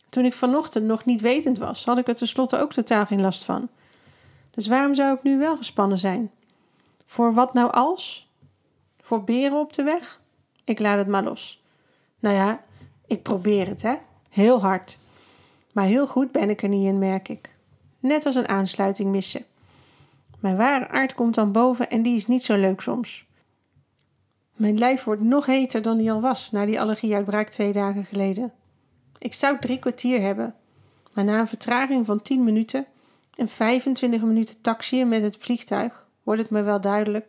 Toen 0.08 0.24
ik 0.24 0.34
vanochtend 0.34 0.84
nog 0.84 1.04
niet 1.04 1.20
wetend 1.20 1.58
was, 1.58 1.84
had 1.84 1.98
ik 1.98 2.08
er 2.08 2.14
tenslotte 2.14 2.58
ook 2.58 2.72
totaal 2.72 3.06
geen 3.06 3.20
last 3.20 3.44
van. 3.44 3.68
Dus 4.50 4.66
waarom 4.66 4.94
zou 4.94 5.16
ik 5.16 5.22
nu 5.22 5.38
wel 5.38 5.56
gespannen 5.56 5.98
zijn? 5.98 6.30
Voor 7.06 7.34
wat 7.34 7.54
nou 7.54 7.72
als? 7.72 8.30
Voor 9.00 9.24
beren 9.24 9.58
op 9.58 9.72
de 9.72 9.82
weg? 9.82 10.20
Ik 10.64 10.78
laat 10.78 10.98
het 10.98 11.08
maar 11.08 11.24
los. 11.24 11.62
Nou 12.18 12.34
ja, 12.34 12.64
ik 13.06 13.22
probeer 13.22 13.66
het, 13.66 13.82
hè? 13.82 13.94
Heel 14.34 14.60
hard. 14.60 14.98
Maar 15.72 15.84
heel 15.84 16.06
goed 16.06 16.32
ben 16.32 16.50
ik 16.50 16.62
er 16.62 16.68
niet 16.68 16.86
in, 16.86 16.98
merk 16.98 17.28
ik. 17.28 17.54
Net 18.00 18.26
als 18.26 18.34
een 18.34 18.48
aansluiting 18.48 19.10
missen. 19.10 19.44
Mijn 20.38 20.56
ware 20.56 20.88
aard 20.88 21.14
komt 21.14 21.34
dan 21.34 21.52
boven 21.52 21.90
en 21.90 22.02
die 22.02 22.16
is 22.16 22.26
niet 22.26 22.42
zo 22.42 22.56
leuk 22.56 22.80
soms. 22.80 23.26
Mijn 24.54 24.78
lijf 24.78 25.04
wordt 25.04 25.22
nog 25.22 25.46
heter 25.46 25.82
dan 25.82 25.98
die 25.98 26.12
al 26.12 26.20
was 26.20 26.50
na 26.50 26.64
die 26.66 26.80
allergieuitbraak 26.80 27.48
twee 27.48 27.72
dagen 27.72 28.04
geleden. 28.04 28.52
Ik 29.18 29.34
zou 29.34 29.58
drie 29.58 29.78
kwartier 29.78 30.20
hebben, 30.20 30.54
maar 31.12 31.24
na 31.24 31.38
een 31.38 31.46
vertraging 31.48 32.06
van 32.06 32.22
10 32.22 32.44
minuten 32.44 32.86
en 33.34 33.48
25 33.48 34.22
minuten 34.22 34.60
taxiën 34.60 35.08
met 35.08 35.22
het 35.22 35.36
vliegtuig 35.36 36.06
wordt 36.22 36.40
het 36.40 36.50
me 36.50 36.62
wel 36.62 36.80
duidelijk 36.80 37.28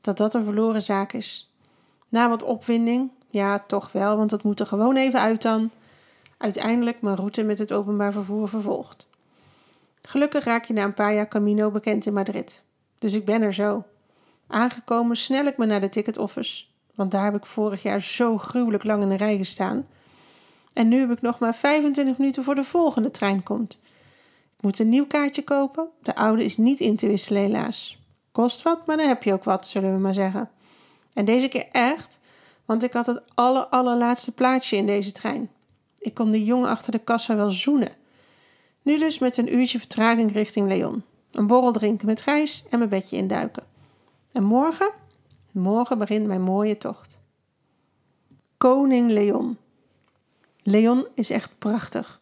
dat 0.00 0.16
dat 0.16 0.34
een 0.34 0.44
verloren 0.44 0.82
zaak 0.82 1.12
is. 1.12 1.54
Na 2.08 2.28
wat 2.28 2.42
opwinding, 2.42 3.10
ja, 3.30 3.58
toch 3.58 3.92
wel, 3.92 4.16
want 4.16 4.30
dat 4.30 4.42
moet 4.42 4.60
er 4.60 4.66
gewoon 4.66 4.96
even 4.96 5.20
uit 5.20 5.42
dan. 5.42 5.70
Uiteindelijk 6.38 7.00
mijn 7.00 7.16
route 7.16 7.42
met 7.42 7.58
het 7.58 7.72
openbaar 7.72 8.12
vervoer 8.12 8.48
vervolgd. 8.48 9.06
Gelukkig 10.02 10.44
raak 10.44 10.64
je 10.64 10.72
na 10.72 10.84
een 10.84 10.94
paar 10.94 11.14
jaar 11.14 11.28
Camino 11.28 11.70
bekend 11.70 12.06
in 12.06 12.12
Madrid. 12.12 12.62
Dus 12.98 13.14
ik 13.14 13.24
ben 13.24 13.42
er 13.42 13.54
zo. 13.54 13.84
Aangekomen 14.46 15.16
snel 15.16 15.44
ik 15.44 15.56
me 15.56 15.66
naar 15.66 15.80
de 15.80 15.88
ticket 15.88 16.18
office, 16.18 16.64
want 16.94 17.10
daar 17.10 17.24
heb 17.24 17.36
ik 17.36 17.46
vorig 17.46 17.82
jaar 17.82 18.02
zo 18.02 18.38
gruwelijk 18.38 18.84
lang 18.84 19.02
in 19.02 19.08
de 19.08 19.16
rij 19.16 19.36
gestaan. 19.36 19.86
En 20.72 20.88
nu 20.88 21.00
heb 21.00 21.10
ik 21.10 21.20
nog 21.20 21.38
maar 21.38 21.54
25 21.54 22.18
minuten 22.18 22.44
voor 22.44 22.54
de 22.54 22.64
volgende 22.64 23.10
trein 23.10 23.42
komt. 23.42 23.72
Ik 24.56 24.62
moet 24.62 24.78
een 24.78 24.88
nieuw 24.88 25.06
kaartje 25.06 25.42
kopen. 25.42 25.88
De 26.02 26.14
oude 26.14 26.44
is 26.44 26.56
niet 26.56 26.80
in 26.80 26.96
te 26.96 27.06
wisselen, 27.06 27.42
helaas. 27.42 27.98
Kost 28.32 28.62
wat, 28.62 28.86
maar 28.86 28.96
dan 28.96 29.08
heb 29.08 29.22
je 29.22 29.32
ook 29.32 29.44
wat, 29.44 29.66
zullen 29.66 29.92
we 29.92 29.98
maar 29.98 30.14
zeggen. 30.14 30.50
En 31.12 31.24
deze 31.24 31.48
keer 31.48 31.66
echt, 31.70 32.20
want 32.64 32.82
ik 32.82 32.92
had 32.92 33.06
het 33.06 33.22
aller, 33.34 33.66
allerlaatste 33.66 34.34
plaatsje 34.34 34.76
in 34.76 34.86
deze 34.86 35.12
trein. 35.12 35.50
Ik 36.06 36.14
kon 36.14 36.30
de 36.30 36.44
jongen 36.44 36.68
achter 36.68 36.92
de 36.92 36.98
kassa 36.98 37.36
wel 37.36 37.50
zoenen. 37.50 37.92
Nu 38.82 38.98
dus 38.98 39.18
met 39.18 39.36
een 39.36 39.54
uurtje 39.54 39.78
vertraging 39.78 40.32
richting 40.32 40.68
Leon. 40.68 41.02
Een 41.32 41.46
borrel 41.46 41.72
drinken 41.72 42.06
met 42.06 42.20
Gijs 42.20 42.64
en 42.70 42.78
mijn 42.78 42.90
bedje 42.90 43.16
induiken. 43.16 43.62
En 44.32 44.44
morgen? 44.44 44.90
Morgen 45.50 45.98
begint 45.98 46.26
mijn 46.26 46.42
mooie 46.42 46.78
tocht. 46.78 47.18
Koning 48.56 49.10
Leon. 49.10 49.56
Leon 50.62 51.06
is 51.14 51.30
echt 51.30 51.58
prachtig. 51.58 52.20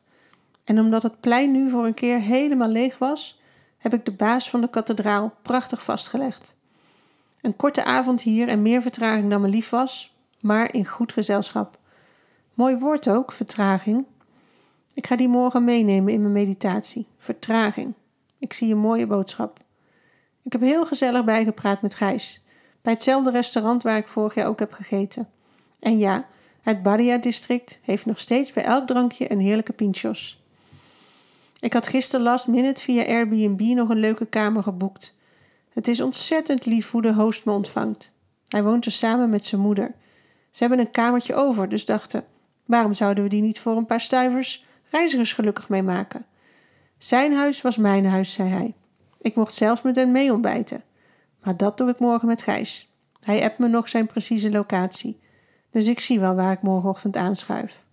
En 0.65 0.79
omdat 0.79 1.03
het 1.03 1.21
plein 1.21 1.51
nu 1.51 1.71
voor 1.71 1.87
een 1.87 1.95
keer 1.95 2.21
helemaal 2.21 2.69
leeg 2.69 2.99
was, 2.99 3.41
heb 3.79 3.95
ik 3.95 4.05
de 4.05 4.13
baas 4.13 4.51
van 4.51 4.61
de 4.61 4.71
kathedraal 4.71 5.35
prachtig 5.43 5.83
vastgelegd. 5.83 6.55
Een 7.41 7.57
korte 7.57 7.85
avond 7.85 8.23
hier 8.23 8.49
en 8.49 8.63
meer 8.63 8.83
vertraging 8.83 9.31
dan 9.31 9.41
me 9.41 9.49
lief 9.49 9.71
was, 9.71 10.15
maar 10.41 10.73
in 10.73 10.87
goed 10.87 11.13
gezelschap. 11.13 11.83
Mooi 12.55 12.77
woord 12.77 13.09
ook, 13.09 13.33
vertraging. 13.33 14.05
Ik 14.95 15.07
ga 15.07 15.17
die 15.17 15.29
morgen 15.29 15.65
meenemen 15.65 16.13
in 16.13 16.21
mijn 16.21 16.33
meditatie. 16.33 17.07
Vertraging. 17.19 17.95
Ik 18.39 18.53
zie 18.53 18.73
een 18.73 18.79
mooie 18.79 19.07
boodschap. 19.07 19.59
Ik 20.43 20.53
heb 20.53 20.61
heel 20.61 20.87
gezellig 20.87 21.25
bijgepraat 21.25 21.83
met 21.83 21.95
Gijs. 21.95 22.43
Bij 22.83 22.93
hetzelfde 22.93 23.31
restaurant 23.31 23.83
waar 23.83 23.97
ik 23.97 24.09
vorig 24.09 24.35
jaar 24.35 24.47
ook 24.47 24.59
heb 24.59 24.73
gegeten. 24.73 25.29
En 25.81 25.99
ja, 25.99 26.27
het 26.61 26.83
Badia-district 26.83 27.79
heeft 27.83 28.07
nog 28.07 28.19
steeds 28.19 28.53
bij 28.53 28.65
elk 28.65 28.87
drankje 28.87 29.31
een 29.33 29.41
heerlijke 29.41 29.73
pinchos. 29.73 30.43
Ik 31.61 31.73
had 31.73 31.89
gisteren 31.89 32.25
last 32.25 32.47
minute 32.47 32.83
via 32.83 33.05
Airbnb 33.05 33.61
nog 33.61 33.89
een 33.89 34.01
leuke 34.01 34.27
kamer 34.27 34.63
geboekt. 34.63 35.15
Het 35.71 35.89
is 35.89 36.01
ontzettend 36.01 36.67
lief 36.67 36.91
hoe 36.91 37.03
de 37.03 37.15
host 37.15 37.45
me 37.45 37.53
ontvangt. 37.53 38.11
Hij 38.49 38.63
woont 38.63 38.85
er 38.85 38.93
samen 38.93 39.31
met 39.31 39.45
zijn 39.45 39.61
moeder. 39.61 39.95
Ze 40.51 40.59
hebben 40.65 40.79
een 40.79 40.91
kamertje 40.91 41.35
over, 41.35 41.69
dus 41.69 41.85
dachten: 41.85 42.25
waarom 42.65 42.93
zouden 42.93 43.25
we 43.25 43.31
die 43.31 43.43
niet 43.43 43.61
voor 43.61 43.77
een 43.77 43.87
paar 43.87 44.01
stuivers 44.01 44.67
reizigers 44.91 45.33
gelukkig 45.33 45.69
mee 45.69 45.83
maken? 45.83 46.27
Zijn 46.99 47.35
huis 47.35 47.63
was 47.63 47.77
mijn 47.77 48.07
huis, 48.07 48.33
zei 48.33 48.49
hij. 48.49 48.75
Ik 49.21 49.35
mocht 49.35 49.55
zelfs 49.55 49.83
met 49.83 49.97
hen 49.97 50.13
mee 50.13 50.33
ontbijten. 50.33 50.83
Maar 51.43 51.57
dat 51.57 51.77
doe 51.79 51.91
ik 51.91 51.99
morgen 51.99 52.29
met 52.29 52.43
Gijs. 52.43 52.91
Hij 53.21 53.45
appt 53.45 53.59
me 53.59 53.69
nog 53.69 53.89
zijn 53.89 54.07
precieze 54.07 54.51
locatie. 54.51 55.21
Dus 55.71 55.87
ik 55.87 56.01
zie 56.01 56.21
wel 56.21 56.35
waar 56.35 56.53
ik 56.53 56.63
morgenochtend 56.63 57.17
aanschuif. 57.17 57.85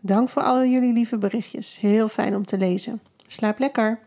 Dank 0.00 0.28
voor 0.28 0.42
alle 0.42 0.70
jullie 0.70 0.92
lieve 0.92 1.18
berichtjes. 1.18 1.78
Heel 1.78 2.08
fijn 2.08 2.34
om 2.34 2.44
te 2.44 2.56
lezen. 2.56 3.00
Slaap 3.26 3.58
lekker. 3.58 3.98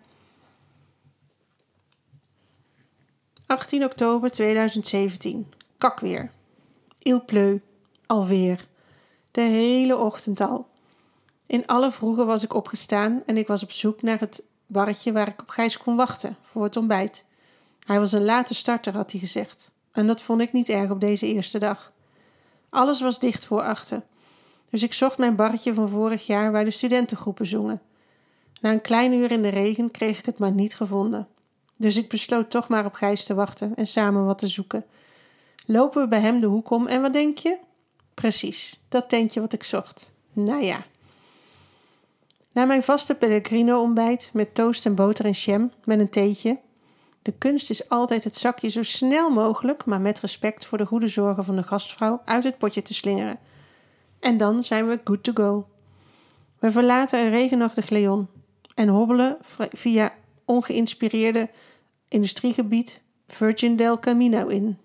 18 3.46 3.84
oktober 3.84 4.32
2017. 4.32 5.54
Kakweer. 5.78 6.32
Il 7.00 7.26
pleu. 7.26 7.60
Alweer. 8.06 8.66
De 9.34 9.42
hele 9.42 9.98
ochtend 9.98 10.42
al. 10.42 10.68
In 11.46 11.66
alle 11.66 11.92
vroegen 11.92 12.26
was 12.26 12.44
ik 12.44 12.54
opgestaan 12.54 13.24
en 13.26 13.38
ik 13.38 13.48
was 13.48 13.64
op 13.64 13.72
zoek 13.72 14.02
naar 14.02 14.20
het 14.20 14.44
barretje 14.66 15.12
waar 15.12 15.28
ik 15.28 15.42
op 15.42 15.50
Gijs 15.50 15.78
kon 15.78 15.96
wachten 15.96 16.38
voor 16.42 16.64
het 16.64 16.78
ontbijt. 16.78 17.24
Hij 17.86 18.00
was 18.00 18.12
een 18.12 18.26
late 18.26 18.54
starter, 18.54 18.94
had 18.94 19.12
hij 19.12 19.20
gezegd. 19.20 19.72
En 19.92 20.08
dat 20.08 20.22
vond 20.22 20.42
ik 20.42 20.54
niet 20.54 20.70
erg 20.70 20.90
op 20.90 21.00
deze 21.00 21.28
eerste 21.28 21.58
dag. 21.58 21.92
Alles 22.70 23.02
was 23.02 23.20
dicht 23.20 23.46
voor 23.46 23.62
achter. 23.62 24.04
Dus 24.70 24.84
ik 24.84 24.94
zocht 24.94 25.18
mijn 25.18 25.36
barretje 25.36 25.74
van 25.74 25.90
vorig 25.90 26.26
jaar 26.26 26.52
waar 26.52 26.66
de 26.66 26.72
studentengroepen 26.72 27.48
zongen. 27.48 27.82
Na 28.62 28.72
een 28.72 28.82
klein 28.82 29.14
uur 29.14 29.32
in 29.32 29.42
de 29.42 29.50
regen 29.50 29.92
kreeg 29.92 30.20
ik 30.20 30.26
het 30.26 30.38
maar 30.38 30.52
niet 30.52 30.76
gevonden. 30.76 31.28
Dus 31.78 31.98
ik 31.98 32.10
besloot 32.10 32.50
toch 32.50 32.68
maar 32.68 32.86
op 32.86 32.94
Gijs 32.94 33.26
te 33.26 33.34
wachten 33.34 33.76
en 33.76 33.88
samen 33.88 34.26
wat 34.26 34.38
te 34.38 34.48
zoeken. 34.48 34.86
Lopen 35.66 36.02
we 36.02 36.08
bij 36.08 36.20
hem 36.20 36.40
de 36.40 36.48
hoek 36.48 36.70
om 36.70 36.88
en 36.88 37.02
wat 37.02 37.14
denk 37.14 37.38
je? 37.38 37.58
Precies, 38.24 38.80
dat 38.90 39.10
tentje 39.10 39.40
wat 39.40 39.54
ik 39.54 39.64
zocht. 39.64 40.12
Nou 40.34 40.64
ja. 40.64 40.86
Na 42.52 42.66
mijn 42.66 42.84
vaste 42.84 43.16
Pellegrino-ontbijt 43.16 44.30
met 44.34 44.56
toast 44.56 44.86
en 44.86 44.96
boter 44.96 45.26
en 45.26 45.32
jam 45.32 45.72
met 45.84 46.00
een 46.00 46.10
theetje. 46.10 46.60
De 47.22 47.32
kunst 47.32 47.70
is 47.70 47.90
altijd 47.90 48.24
het 48.24 48.36
zakje 48.36 48.70
zo 48.70 48.84
snel 48.84 49.30
mogelijk, 49.30 49.86
maar 49.86 50.02
met 50.02 50.20
respect 50.20 50.66
voor 50.66 50.78
de 50.78 50.86
goede 50.86 51.08
zorgen 51.08 51.44
van 51.44 51.56
de 51.56 51.64
gastvrouw, 51.64 52.22
uit 52.26 52.44
het 52.44 52.58
potje 52.58 52.82
te 52.82 52.94
slingeren. 52.94 53.40
En 54.20 54.38
dan 54.38 54.64
zijn 54.64 54.88
we 54.88 55.02
good 55.04 55.24
to 55.24 55.32
go. 55.34 55.68
We 56.60 56.72
verlaten 56.72 57.20
een 57.20 57.30
regenachtig 57.30 57.90
Leon 57.90 58.28
en 58.76 58.88
hobbelen 58.88 59.38
via 59.72 60.14
ongeïnspireerde 60.46 61.50
industriegebied 62.08 63.02
Virgin 63.28 63.76
del 63.76 64.00
Camino 64.00 64.48
in. 64.48 64.78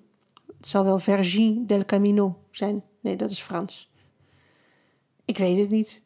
Het 0.56 0.68
zal 0.68 0.84
wel 0.84 0.98
Vergin 0.98 1.66
del 1.66 1.84
Camino 1.84 2.38
zijn. 2.50 2.82
Nee, 3.00 3.16
dat 3.16 3.30
is 3.30 3.40
Frans. 3.40 3.90
Ik 5.24 5.38
weet 5.38 5.58
het 5.58 5.70
niet. 5.70 6.02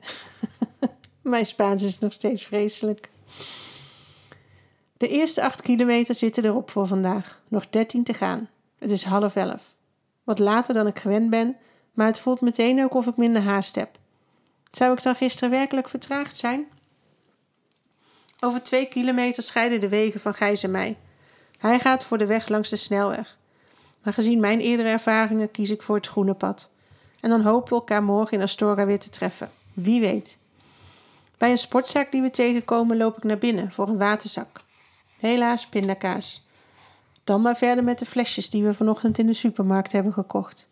Mijn 1.23 1.47
Spaans 1.47 1.83
is 1.83 1.99
nog 1.99 2.13
steeds 2.13 2.45
vreselijk. 2.45 3.11
De 4.97 5.09
eerste 5.09 5.43
acht 5.43 5.63
kilometer 5.63 6.15
zitten 6.15 6.45
erop 6.45 6.71
voor 6.71 6.87
vandaag. 6.87 7.43
Nog 7.49 7.69
dertien 7.69 8.05
te 8.05 8.15
gaan. 8.15 8.49
Het 8.79 8.91
is 8.91 9.05
half 9.05 9.37
elf. 9.37 9.77
Wat 10.25 10.39
later 10.39 10.75
dan 10.75 10.87
ik 10.87 10.99
gewend 10.99 11.31
ben, 11.31 11.57
maar 11.93 12.07
het 12.07 12.19
voelt 12.19 12.41
meteen 12.41 12.83
ook 12.83 12.95
of 12.95 13.07
ik 13.07 13.17
minder 13.17 13.43
haast 13.43 13.75
heb. 13.75 13.99
Zou 14.71 14.93
ik 14.93 15.03
dan 15.03 15.15
gisteren 15.15 15.51
werkelijk 15.51 15.89
vertraagd 15.89 16.37
zijn? 16.37 16.67
Over 18.41 18.63
twee 18.63 18.87
kilometer 18.87 19.43
scheiden 19.43 19.81
de 19.81 19.89
wegen 19.89 20.21
van 20.21 20.35
Gijs 20.35 20.63
en 20.63 20.71
mij. 20.71 20.97
Hij 21.59 21.79
gaat 21.79 22.05
voor 22.05 22.19
de 22.19 22.27
weg 22.27 22.49
langs 22.49 22.71
de 22.71 22.77
snelweg. 22.77 23.39
Maar 24.03 24.13
gezien 24.13 24.41
mijn 24.41 24.61
eerdere 24.61 24.89
ervaringen 24.89 25.51
kies 25.51 25.71
ik 25.71 25.83
voor 25.83 25.97
het 25.97 26.07
groene 26.07 26.35
pad. 26.35 26.71
En 27.23 27.31
dan 27.31 27.41
hopen 27.41 27.69
we 27.69 27.75
elkaar 27.75 28.03
morgen 28.03 28.37
in 28.37 28.43
Astora 28.43 28.87
weer 28.87 28.99
te 28.99 29.11
treffen. 29.11 29.51
Wie 29.73 30.01
weet. 30.01 30.39
Bij 31.39 31.51
een 31.51 31.59
sportzaak 31.59 32.13
die 32.13 32.23
we 32.23 32.31
tegenkomen 32.31 32.97
loop 32.97 33.17
ik 33.17 33.23
naar 33.23 33.39
binnen 33.39 33.73
voor 33.73 33.89
een 33.89 33.99
waterzak. 33.99 34.61
Helaas 35.19 35.67
pindakaas. 35.67 36.47
Dan 37.25 37.43
maar 37.43 37.57
verder 37.57 37.85
met 37.85 37.99
de 37.99 38.07
flesjes 38.07 38.51
die 38.51 38.65
we 38.65 38.75
vanochtend 38.75 39.19
in 39.19 39.27
de 39.27 39.33
supermarkt 39.33 39.93
hebben 39.93 40.13
gekocht. 40.13 40.69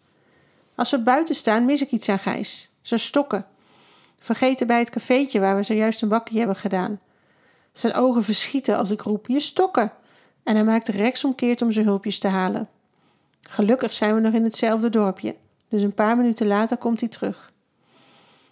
Als 0.74 0.90
we 0.90 1.02
buiten 1.02 1.34
staan, 1.34 1.64
mis 1.64 1.82
ik 1.82 1.90
iets 1.90 2.08
aan 2.08 2.18
Gijs. 2.18 2.70
Zijn 2.82 3.00
stokken. 3.00 3.46
Vergeten 4.18 4.66
bij 4.66 4.78
het 4.78 4.90
cafeetje 4.90 5.40
waar 5.40 5.56
we 5.56 5.62
zojuist 5.62 6.02
een 6.02 6.08
bakje 6.08 6.38
hebben 6.38 6.56
gedaan. 6.56 7.00
Zijn 7.72 7.94
ogen 7.94 8.24
verschieten 8.24 8.76
als 8.76 8.90
ik 8.90 9.00
roep: 9.00 9.26
Je 9.26 9.40
stokken! 9.40 9.92
En 10.42 10.54
hij 10.54 10.64
maakt 10.64 10.88
rechtsomkeert 10.88 11.62
om 11.62 11.72
zijn 11.72 11.86
hulpjes 11.86 12.18
te 12.18 12.28
halen. 12.28 12.68
Gelukkig 13.42 13.92
zijn 13.92 14.14
we 14.14 14.20
nog 14.20 14.32
in 14.32 14.44
hetzelfde 14.44 14.90
dorpje, 14.90 15.36
dus 15.70 15.82
een 15.82 15.94
paar 15.94 16.16
minuten 16.16 16.46
later 16.46 16.76
komt 16.76 17.00
hij 17.00 17.08
terug. 17.08 17.52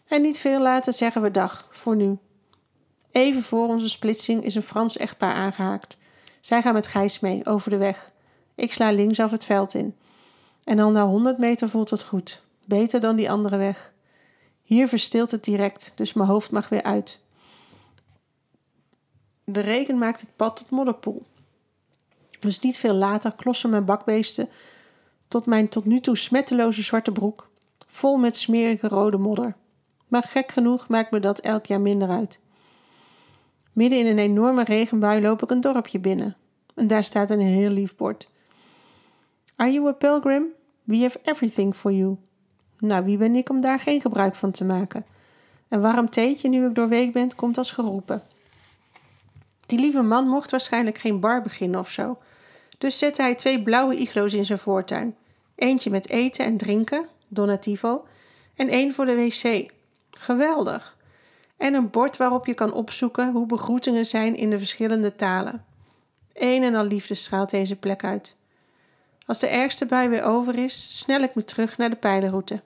En 0.09 0.23
niet 0.23 0.39
veel 0.39 0.61
later 0.61 0.93
zeggen 0.93 1.23
we 1.23 1.31
dag, 1.31 1.69
voor 1.71 1.97
nu. 1.97 2.19
Even 3.11 3.43
voor 3.43 3.69
onze 3.69 3.89
splitsing 3.89 4.45
is 4.45 4.55
een 4.55 4.63
Frans 4.63 4.97
echtpaar 4.97 5.35
aangehaakt. 5.35 5.97
Zij 6.41 6.63
gaan 6.63 6.75
met 6.75 6.87
Gijs 6.87 7.21
mee, 7.21 7.47
over 7.47 7.71
de 7.71 7.77
weg. 7.77 8.13
Ik 8.55 8.73
sla 8.73 8.91
linksaf 8.91 9.31
het 9.31 9.45
veld 9.45 9.75
in. 9.75 9.97
En 10.65 10.77
dan 10.77 10.93
na 10.93 11.07
100 11.07 11.39
meter 11.39 11.69
voelt 11.69 11.91
het 11.91 12.03
goed. 12.03 12.43
Beter 12.65 13.01
dan 13.01 13.17
die 13.17 13.31
andere 13.31 13.57
weg. 13.57 13.93
Hier 14.63 14.89
verstilt 14.89 15.31
het 15.31 15.45
direct, 15.45 15.93
dus 15.95 16.13
mijn 16.13 16.29
hoofd 16.29 16.51
mag 16.51 16.69
weer 16.69 16.83
uit. 16.83 17.21
De 19.45 19.61
regen 19.61 19.99
maakt 19.99 20.21
het 20.21 20.37
pad 20.37 20.57
tot 20.57 20.71
modderpoel. 20.71 21.27
Dus 22.39 22.61
niet 22.61 22.77
veel 22.77 22.95
later 22.95 23.33
klossen 23.33 23.71
mijn 23.71 23.85
bakbeesten 23.85 24.49
tot 25.29 25.47
mijn 25.47 25.69
tot 25.69 25.85
nu 25.85 26.01
toe 26.01 26.17
smetteloze 26.17 26.83
zwarte 26.83 27.13
broek, 27.13 27.49
vol 27.87 28.17
met 28.17 28.37
smerige 28.37 28.89
rode 28.89 29.19
modder. 29.19 29.57
Maar 30.09 30.23
gek 30.23 30.53
genoeg 30.53 30.89
maakt 30.89 31.11
me 31.11 31.21
dat 31.21 31.39
elk 31.39 31.67
jaar 31.67 31.81
minder 31.81 32.09
uit. 32.09 32.41
Midden 33.73 33.99
in 33.99 34.07
een 34.07 34.19
enorme 34.19 34.65
regenbui 34.65 35.23
loop 35.23 35.43
ik 35.43 35.51
een 35.51 35.61
dorpje 35.61 35.99
binnen. 35.99 36.37
En 36.75 36.87
daar 36.87 37.05
staat 37.05 37.31
een 37.31 37.41
heel 37.41 37.71
lief 37.71 37.97
bord. 37.97 38.29
Are 39.57 39.73
you 39.73 39.89
a 39.89 39.93
pilgrim? 39.93 40.45
We 40.85 40.99
have 40.99 41.21
everything 41.23 41.75
for 41.75 41.93
you. 41.93 42.17
Nou, 42.79 43.05
wie 43.05 43.17
ben 43.17 43.35
ik 43.35 43.51
om 43.51 43.61
daar 43.61 43.79
geen 43.79 44.01
gebruik 44.01 44.35
van 44.35 44.51
te 44.51 44.65
maken? 44.65 45.07
Een 45.69 45.81
warm 45.81 46.11
theetje 46.11 46.49
nu 46.49 46.67
ik 46.67 46.75
doorweek 46.75 47.13
ben, 47.13 47.35
komt 47.35 47.59
als 47.59 47.71
geroepen. 47.71 48.23
Die 49.67 49.79
lieve 49.79 50.03
man 50.03 50.29
mocht 50.29 50.51
waarschijnlijk 50.51 50.99
geen 50.99 51.21
bar 51.21 51.43
beginnen 51.43 51.81
of 51.81 51.91
zo. 51.91 52.19
Dus 52.79 52.99
zette 52.99 53.23
hij 53.23 53.35
twee 53.35 53.63
blauwe 53.63 53.97
iglo's 53.97 54.33
in 54.33 54.45
zijn 54.45 54.59
voortuin. 54.59 55.17
Eentje 55.55 55.91
met 55.91 56.09
eten 56.09 56.45
en 56.45 56.57
drinken, 56.57 57.09
donativo, 57.29 58.07
en 58.55 58.69
één 58.69 58.93
voor 58.93 59.07
de 59.07 59.15
wc. 59.15 59.71
Geweldig! 60.11 60.97
En 61.57 61.75
een 61.75 61.91
bord 61.91 62.17
waarop 62.17 62.47
je 62.47 62.55
kan 62.55 62.73
opzoeken 62.73 63.33
hoe 63.33 63.47
begroetingen 63.47 64.07
zijn 64.07 64.37
in 64.37 64.51
de 64.51 64.59
verschillende 64.59 65.15
talen. 65.15 65.65
Een 66.33 66.63
en 66.63 66.75
al 66.75 66.85
liefde 66.85 67.15
straalt 67.15 67.51
deze 67.51 67.77
plek 67.77 68.05
uit. 68.05 68.37
Als 69.27 69.41
de 69.41 69.47
ergste 69.47 69.87
bui 69.87 70.09
weer 70.09 70.23
over 70.23 70.59
is, 70.59 70.99
snel 70.99 71.21
ik 71.21 71.35
me 71.35 71.45
terug 71.45 71.77
naar 71.79 71.91
de 71.91 71.97
pijlenroute. 71.97 72.63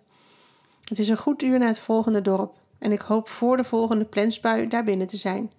Het 0.85 0.99
is 0.99 1.09
een 1.09 1.17
goed 1.17 1.43
uur 1.43 1.59
naar 1.59 1.69
het 1.69 1.79
volgende 1.79 2.23
dorp 2.23 2.55
en 2.79 2.93
ik 2.93 3.01
hoop 3.01 3.29
voor 3.29 3.57
de 3.57 3.65
volgende 3.65 4.05
plensbui 4.05 4.69
daar 4.69 4.85
binnen 4.85 5.07
te 5.07 5.17
zijn. 5.17 5.51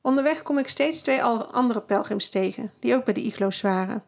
Onderweg 0.00 0.42
kom 0.42 0.58
ik 0.58 0.68
steeds 0.68 1.02
twee 1.02 1.22
andere 1.22 1.80
pelgrims 1.80 2.28
tegen, 2.28 2.72
die 2.78 2.94
ook 2.94 3.04
bij 3.04 3.14
de 3.14 3.22
iglo's 3.22 3.60
waren. 3.60 4.04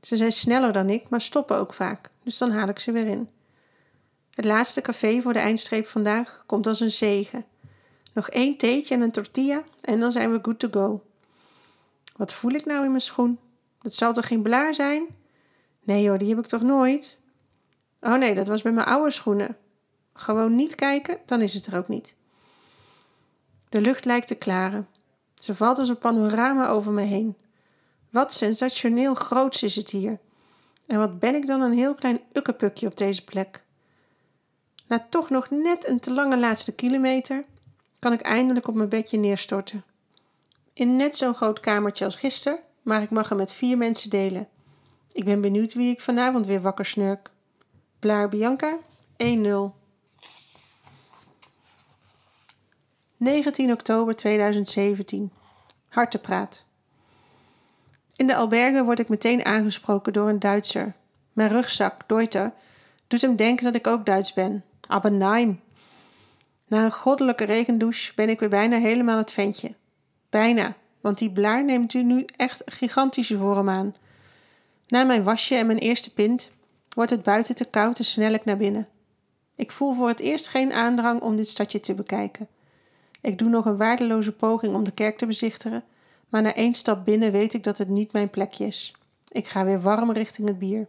Ze 0.00 0.16
zijn 0.16 0.32
sneller 0.32 0.72
dan 0.72 0.90
ik, 0.90 1.08
maar 1.08 1.20
stoppen 1.20 1.56
ook 1.56 1.72
vaak, 1.72 2.10
dus 2.22 2.38
dan 2.38 2.50
haal 2.50 2.68
ik 2.68 2.78
ze 2.78 2.92
weer 2.92 3.06
in. 3.06 3.28
Het 4.30 4.44
laatste 4.44 4.80
café 4.80 5.20
voor 5.20 5.32
de 5.32 5.38
eindstreep 5.38 5.86
vandaag 5.86 6.42
komt 6.46 6.66
als 6.66 6.80
een 6.80 6.90
zegen. 6.90 7.44
Nog 8.12 8.28
één 8.28 8.56
theetje 8.56 8.94
en 8.94 9.00
een 9.00 9.10
tortilla 9.10 9.64
en 9.80 10.00
dan 10.00 10.12
zijn 10.12 10.32
we 10.32 10.38
good 10.42 10.58
to 10.58 10.68
go. 10.70 11.02
Wat 12.16 12.32
voel 12.32 12.52
ik 12.52 12.64
nou 12.64 12.84
in 12.84 12.90
mijn 12.90 13.00
schoen? 13.00 13.38
Dat 13.82 13.94
zal 13.94 14.12
toch 14.12 14.26
geen 14.26 14.42
blaar 14.42 14.74
zijn? 14.74 15.06
Nee 15.82 16.08
hoor, 16.08 16.18
die 16.18 16.28
heb 16.28 16.38
ik 16.38 16.46
toch 16.46 16.62
nooit? 16.62 17.18
Oh 18.00 18.14
nee, 18.14 18.34
dat 18.34 18.46
was 18.46 18.62
bij 18.62 18.72
mijn 18.72 18.86
oude 18.86 19.10
schoenen. 19.10 19.56
Gewoon 20.12 20.54
niet 20.54 20.74
kijken, 20.74 21.18
dan 21.26 21.40
is 21.40 21.54
het 21.54 21.66
er 21.66 21.76
ook 21.78 21.88
niet. 21.88 22.16
De 23.68 23.80
lucht 23.80 24.04
lijkt 24.04 24.26
te 24.26 24.34
klaren. 24.34 24.88
Ze 25.42 25.54
valt 25.54 25.78
als 25.78 25.88
een 25.88 25.98
panorama 25.98 26.68
over 26.68 26.92
me 26.92 27.02
heen. 27.02 27.36
Wat 28.10 28.32
sensationeel 28.32 29.14
groots 29.14 29.62
is 29.62 29.76
het 29.76 29.90
hier. 29.90 30.18
En 30.86 30.98
wat 30.98 31.18
ben 31.18 31.34
ik 31.34 31.46
dan 31.46 31.60
een 31.60 31.72
heel 31.72 31.94
klein 31.94 32.20
ukkepukje 32.32 32.86
op 32.86 32.96
deze 32.96 33.24
plek. 33.24 33.64
Na 34.86 35.06
toch 35.10 35.30
nog 35.30 35.50
net 35.50 35.88
een 35.88 36.00
te 36.00 36.12
lange 36.12 36.38
laatste 36.38 36.74
kilometer 36.74 37.44
kan 37.98 38.12
ik 38.12 38.20
eindelijk 38.20 38.68
op 38.68 38.74
mijn 38.74 38.88
bedje 38.88 39.18
neerstorten. 39.18 39.84
In 40.72 40.96
net 40.96 41.16
zo'n 41.16 41.34
groot 41.34 41.60
kamertje 41.60 42.04
als 42.04 42.16
gisteren, 42.16 42.58
maar 42.82 43.02
ik 43.02 43.10
mag 43.10 43.28
hem 43.28 43.38
met 43.38 43.52
vier 43.52 43.78
mensen 43.78 44.10
delen. 44.10 44.48
Ik 45.12 45.24
ben 45.24 45.40
benieuwd 45.40 45.74
wie 45.74 45.90
ik 45.90 46.00
vanavond 46.00 46.46
weer 46.46 46.60
wakker 46.60 46.84
snurk. 46.84 47.30
Blaar 47.98 48.28
Bianca, 48.28 48.78
1-0. 49.22 49.26
19 53.18 53.72
oktober 53.72 54.16
2017. 54.16 55.32
Hartepraat. 55.88 56.64
In 58.16 58.26
de 58.26 58.36
alberge 58.36 58.84
word 58.84 58.98
ik 58.98 59.08
meteen 59.08 59.44
aangesproken 59.44 60.12
door 60.12 60.28
een 60.28 60.38
Duitser. 60.38 60.94
Mijn 61.32 61.48
rugzak, 61.48 62.08
Deuter, 62.08 62.52
doet 63.06 63.20
hem 63.20 63.36
denken 63.36 63.64
dat 63.64 63.74
ik 63.74 63.86
ook 63.86 64.06
Duits 64.06 64.32
ben. 64.32 64.64
Aber 64.88 65.12
nein. 65.12 65.60
Na 66.68 66.84
een 66.84 66.92
goddelijke 66.92 67.44
regendouche 67.44 68.12
ben 68.14 68.28
ik 68.28 68.40
weer 68.40 68.48
bijna 68.48 68.78
helemaal 68.78 69.16
het 69.16 69.32
ventje. 69.32 69.74
Bijna, 70.30 70.74
want 71.00 71.18
die 71.18 71.32
blaar 71.32 71.64
neemt 71.64 71.94
u 71.94 72.02
nu 72.02 72.24
echt 72.36 72.62
gigantische 72.66 73.36
vorm 73.36 73.68
aan. 73.68 73.94
Na 74.88 75.04
mijn 75.04 75.22
wasje 75.22 75.54
en 75.54 75.66
mijn 75.66 75.78
eerste 75.78 76.12
pint 76.12 76.50
wordt 76.88 77.10
het 77.10 77.22
buiten 77.22 77.54
te 77.54 77.64
koud 77.64 77.98
en 77.98 78.04
snel 78.04 78.32
ik 78.32 78.44
naar 78.44 78.56
binnen. 78.56 78.88
Ik 79.54 79.72
voel 79.72 79.94
voor 79.94 80.08
het 80.08 80.20
eerst 80.20 80.48
geen 80.48 80.72
aandrang 80.72 81.20
om 81.20 81.36
dit 81.36 81.48
stadje 81.48 81.80
te 81.80 81.94
bekijken. 81.94 82.48
Ik 83.26 83.38
doe 83.38 83.48
nog 83.48 83.64
een 83.64 83.76
waardeloze 83.76 84.32
poging 84.32 84.74
om 84.74 84.84
de 84.84 84.90
kerk 84.90 85.18
te 85.18 85.26
bezichtigen, 85.26 85.84
maar 86.28 86.42
na 86.42 86.54
één 86.54 86.74
stap 86.74 87.04
binnen 87.04 87.32
weet 87.32 87.54
ik 87.54 87.64
dat 87.64 87.78
het 87.78 87.88
niet 87.88 88.12
mijn 88.12 88.30
plekje 88.30 88.66
is. 88.66 88.94
Ik 89.28 89.46
ga 89.46 89.64
weer 89.64 89.80
warm 89.80 90.12
richting 90.12 90.48
het 90.48 90.58
bier. 90.58 90.86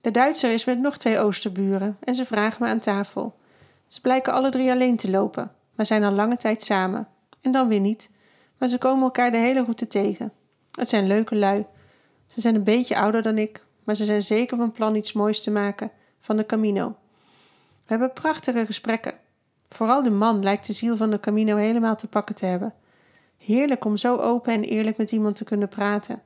De 0.00 0.10
Duitser 0.10 0.52
is 0.52 0.64
met 0.64 0.78
nog 0.78 0.98
twee 0.98 1.18
Oosterburen 1.18 1.96
en 2.00 2.14
ze 2.14 2.24
vragen 2.24 2.62
me 2.62 2.68
aan 2.68 2.78
tafel. 2.78 3.34
Ze 3.86 4.00
blijken 4.00 4.32
alle 4.32 4.50
drie 4.50 4.70
alleen 4.70 4.96
te 4.96 5.10
lopen, 5.10 5.52
maar 5.74 5.86
zijn 5.86 6.04
al 6.04 6.12
lange 6.12 6.36
tijd 6.36 6.62
samen. 6.62 7.08
En 7.40 7.52
dan 7.52 7.68
weer 7.68 7.80
niet, 7.80 8.10
maar 8.58 8.68
ze 8.68 8.78
komen 8.78 9.02
elkaar 9.02 9.30
de 9.30 9.38
hele 9.38 9.62
route 9.62 9.86
tegen. 9.86 10.32
Het 10.70 10.88
zijn 10.88 11.06
leuke 11.06 11.36
lui. 11.36 11.64
Ze 12.26 12.40
zijn 12.40 12.54
een 12.54 12.64
beetje 12.64 12.98
ouder 12.98 13.22
dan 13.22 13.38
ik, 13.38 13.64
maar 13.84 13.96
ze 13.96 14.04
zijn 14.04 14.22
zeker 14.22 14.56
van 14.56 14.72
plan 14.72 14.94
iets 14.94 15.12
moois 15.12 15.42
te 15.42 15.50
maken 15.50 15.90
van 16.20 16.36
de 16.36 16.46
Camino. 16.46 16.96
We 17.58 17.96
hebben 17.96 18.12
prachtige 18.12 18.66
gesprekken. 18.66 19.14
Vooral 19.74 20.02
de 20.02 20.10
man 20.10 20.42
lijkt 20.42 20.66
de 20.66 20.72
ziel 20.72 20.96
van 20.96 21.10
de 21.10 21.20
Camino 21.20 21.56
helemaal 21.56 21.96
te 21.96 22.06
pakken 22.06 22.34
te 22.34 22.46
hebben. 22.46 22.74
Heerlijk 23.38 23.84
om 23.84 23.96
zo 23.96 24.16
open 24.16 24.52
en 24.52 24.64
eerlijk 24.64 24.96
met 24.96 25.12
iemand 25.12 25.36
te 25.36 25.44
kunnen 25.44 25.68
praten. 25.68 26.22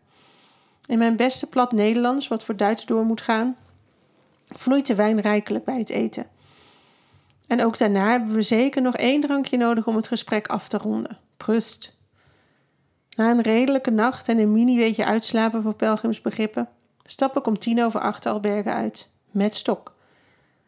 In 0.87 0.99
mijn 0.99 1.17
beste 1.17 1.49
plat 1.49 1.73
Nederlands, 1.73 2.29
wat 2.29 2.45
voor 2.45 2.57
Duits 2.57 2.87
door 2.87 3.05
moet 3.05 3.21
gaan, 3.21 3.57
vloeit 4.49 4.87
de 4.87 4.95
wijn 4.95 5.21
rijkelijk 5.21 5.65
bij 5.65 5.79
het 5.79 5.91
eten. 5.91 6.27
En 7.47 7.65
ook 7.65 7.79
daarna 7.79 8.11
hebben 8.11 8.35
we 8.35 8.43
zeker 8.43 8.83
nog 8.83 8.97
één 8.97 9.21
drankje 9.21 9.57
nodig 9.57 9.87
om 9.87 9.97
het 9.97 10.09
gesprek 10.09 10.47
af 10.47 10.69
te 10.69 10.79
ronden. 10.79 11.19
Prust. 11.37 11.97
Na 13.17 13.31
een 13.31 13.43
redelijke 13.43 13.91
nacht 13.91 14.29
en 14.29 14.39
een 14.39 14.53
mini-weetje 14.53 15.05
uitslapen 15.05 15.63
voor 15.63 15.75
pelgrimsbegrippen, 15.75 16.69
stap 17.05 17.37
ik 17.37 17.47
om 17.47 17.59
tien 17.59 17.83
over 17.83 18.01
acht 18.01 18.27
albergen 18.27 18.75
uit. 18.75 19.09
Met 19.31 19.55
stok. 19.55 19.95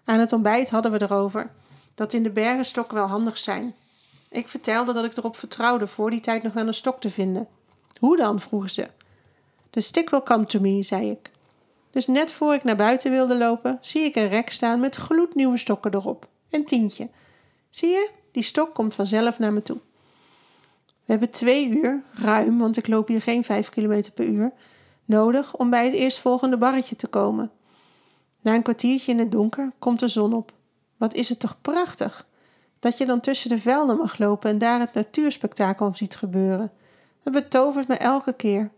Aan 0.04 0.18
het 0.20 0.32
ontbijt 0.32 0.70
hadden 0.70 0.92
we 0.92 1.02
erover 1.02 1.50
dat 1.96 2.12
in 2.12 2.22
de 2.22 2.30
bergen 2.30 2.64
stokken 2.64 2.96
wel 2.96 3.06
handig 3.06 3.38
zijn. 3.38 3.74
Ik 4.28 4.48
vertelde 4.48 4.92
dat 4.92 5.04
ik 5.04 5.16
erop 5.16 5.36
vertrouwde 5.36 5.86
voor 5.86 6.10
die 6.10 6.20
tijd 6.20 6.42
nog 6.42 6.52
wel 6.52 6.66
een 6.66 6.74
stok 6.74 7.00
te 7.00 7.10
vinden. 7.10 7.48
Hoe 7.98 8.16
dan? 8.16 8.40
vroegen 8.40 8.70
ze. 8.70 8.88
The 9.70 9.80
stick 9.80 10.10
will 10.10 10.22
come 10.22 10.46
to 10.46 10.60
me, 10.60 10.82
zei 10.82 11.10
ik. 11.10 11.30
Dus 11.90 12.06
net 12.06 12.32
voor 12.32 12.54
ik 12.54 12.64
naar 12.64 12.76
buiten 12.76 13.10
wilde 13.10 13.36
lopen, 13.36 13.78
zie 13.80 14.02
ik 14.02 14.16
een 14.16 14.28
rek 14.28 14.50
staan 14.50 14.80
met 14.80 14.96
gloednieuwe 14.96 15.56
stokken 15.56 15.94
erop. 15.94 16.28
Een 16.50 16.64
tientje. 16.64 17.08
Zie 17.70 17.88
je? 17.88 18.10
Die 18.30 18.42
stok 18.42 18.74
komt 18.74 18.94
vanzelf 18.94 19.38
naar 19.38 19.52
me 19.52 19.62
toe. 19.62 19.78
We 20.84 21.12
hebben 21.12 21.30
twee 21.30 21.68
uur, 21.68 22.02
ruim, 22.12 22.58
want 22.58 22.76
ik 22.76 22.88
loop 22.88 23.08
hier 23.08 23.22
geen 23.22 23.44
vijf 23.44 23.68
kilometer 23.68 24.12
per 24.12 24.24
uur, 24.24 24.52
nodig 25.04 25.56
om 25.56 25.70
bij 25.70 25.84
het 25.84 25.94
eerstvolgende 25.94 26.56
barretje 26.56 26.96
te 26.96 27.06
komen. 27.06 27.50
Na 28.40 28.54
een 28.54 28.62
kwartiertje 28.62 29.12
in 29.12 29.18
het 29.18 29.32
donker 29.32 29.72
komt 29.78 30.00
de 30.00 30.08
zon 30.08 30.32
op. 30.32 30.52
Wat 30.96 31.14
is 31.14 31.28
het 31.28 31.40
toch 31.40 31.60
prachtig 31.60 32.26
dat 32.78 32.98
je 32.98 33.06
dan 33.06 33.20
tussen 33.20 33.48
de 33.48 33.58
velden 33.58 33.96
mag 33.96 34.18
lopen 34.18 34.50
en 34.50 34.58
daar 34.58 34.80
het 34.80 34.94
natuurspektakel 34.94 35.94
ziet 35.94 36.16
gebeuren. 36.16 36.72
Het 37.22 37.32
betovert 37.32 37.88
me 37.88 37.96
elke 37.96 38.32
keer. 38.32 38.70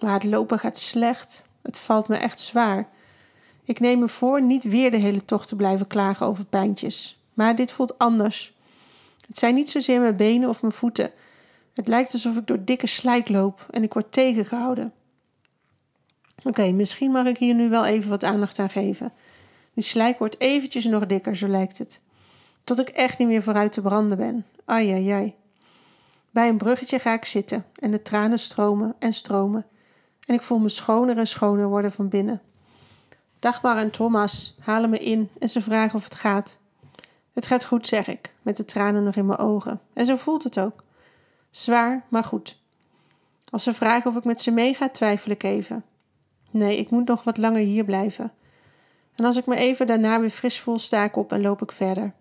Maar 0.00 0.12
het 0.12 0.24
lopen 0.24 0.58
gaat 0.58 0.78
slecht. 0.78 1.44
Het 1.62 1.78
valt 1.78 2.08
me 2.08 2.16
echt 2.16 2.40
zwaar. 2.40 2.88
Ik 3.64 3.80
neem 3.80 3.98
me 3.98 4.08
voor 4.08 4.42
niet 4.42 4.64
weer 4.64 4.90
de 4.90 4.96
hele 4.96 5.24
tocht 5.24 5.48
te 5.48 5.56
blijven 5.56 5.86
klagen 5.86 6.26
over 6.26 6.44
pijntjes. 6.44 7.22
Maar 7.34 7.56
dit 7.56 7.72
voelt 7.72 7.98
anders. 7.98 8.56
Het 9.26 9.38
zijn 9.38 9.54
niet 9.54 9.70
zozeer 9.70 10.00
mijn 10.00 10.16
benen 10.16 10.48
of 10.48 10.60
mijn 10.60 10.74
voeten. 10.74 11.10
Het 11.74 11.88
lijkt 11.88 12.12
alsof 12.12 12.36
ik 12.36 12.46
door 12.46 12.64
dikke 12.64 12.86
slijk 12.86 13.28
loop 13.28 13.66
en 13.70 13.82
ik 13.82 13.92
word 13.92 14.12
tegengehouden. 14.12 14.92
Oké, 16.44 16.72
misschien 16.72 17.10
mag 17.10 17.26
ik 17.26 17.38
hier 17.38 17.54
nu 17.54 17.68
wel 17.68 17.84
even 17.84 18.10
wat 18.10 18.24
aandacht 18.24 18.58
aan 18.58 18.70
geven. 18.70 19.12
Die 19.74 19.84
slijk 19.84 20.18
wordt 20.18 20.40
eventjes 20.40 20.84
nog 20.84 21.06
dikker, 21.06 21.36
zo 21.36 21.46
lijkt 21.46 21.78
het. 21.78 22.00
Tot 22.64 22.78
ik 22.78 22.88
echt 22.88 23.18
niet 23.18 23.28
meer 23.28 23.42
vooruit 23.42 23.72
te 23.72 23.80
branden 23.80 24.18
ben. 24.18 24.46
Ai, 24.64 25.10
ai. 25.10 25.34
Bij 26.30 26.48
een 26.48 26.56
bruggetje 26.56 26.98
ga 26.98 27.12
ik 27.12 27.24
zitten 27.24 27.64
en 27.74 27.90
de 27.90 28.02
tranen 28.02 28.38
stromen 28.38 28.94
en 28.98 29.14
stromen. 29.14 29.66
En 30.26 30.34
ik 30.34 30.42
voel 30.42 30.58
me 30.58 30.68
schoner 30.68 31.18
en 31.18 31.26
schoner 31.26 31.68
worden 31.68 31.92
van 31.92 32.08
binnen. 32.08 32.40
Dagmar 33.38 33.76
en 33.76 33.90
Thomas 33.90 34.56
halen 34.60 34.90
me 34.90 34.98
in 34.98 35.30
en 35.38 35.48
ze 35.48 35.62
vragen 35.62 35.94
of 35.94 36.04
het 36.04 36.14
gaat. 36.14 36.58
Het 37.32 37.46
gaat 37.46 37.64
goed, 37.64 37.86
zeg 37.86 38.08
ik, 38.08 38.34
met 38.42 38.56
de 38.56 38.64
tranen 38.64 39.04
nog 39.04 39.16
in 39.16 39.26
mijn 39.26 39.38
ogen. 39.38 39.80
En 39.92 40.06
zo 40.06 40.16
voelt 40.16 40.42
het 40.42 40.60
ook. 40.60 40.84
Zwaar, 41.50 42.04
maar 42.08 42.24
goed. 42.24 42.60
Als 43.50 43.62
ze 43.62 43.74
vragen 43.74 44.10
of 44.10 44.16
ik 44.16 44.24
met 44.24 44.40
ze 44.40 44.50
meega, 44.50 44.88
twijfel 44.88 45.30
ik 45.30 45.42
even. 45.42 45.84
Nee, 46.50 46.78
ik 46.78 46.90
moet 46.90 47.08
nog 47.08 47.24
wat 47.24 47.36
langer 47.36 47.60
hier 47.60 47.84
blijven. 47.84 48.32
En 49.14 49.24
als 49.24 49.36
ik 49.36 49.46
me 49.46 49.56
even 49.56 49.86
daarna 49.86 50.20
weer 50.20 50.30
fris 50.30 50.60
voel, 50.60 50.78
sta 50.78 51.04
ik 51.04 51.16
op 51.16 51.32
en 51.32 51.40
loop 51.40 51.62
ik 51.62 51.72
verder. 51.72 52.12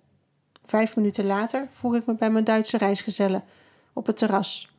Vijf 0.66 0.96
minuten 0.96 1.26
later 1.26 1.68
voeg 1.72 1.96
ik 1.96 2.06
me 2.06 2.14
bij 2.14 2.30
mijn 2.30 2.44
Duitse 2.44 2.78
reisgezellen 2.78 3.44
op 3.94 4.06
het 4.06 4.18
terras. 4.18 4.76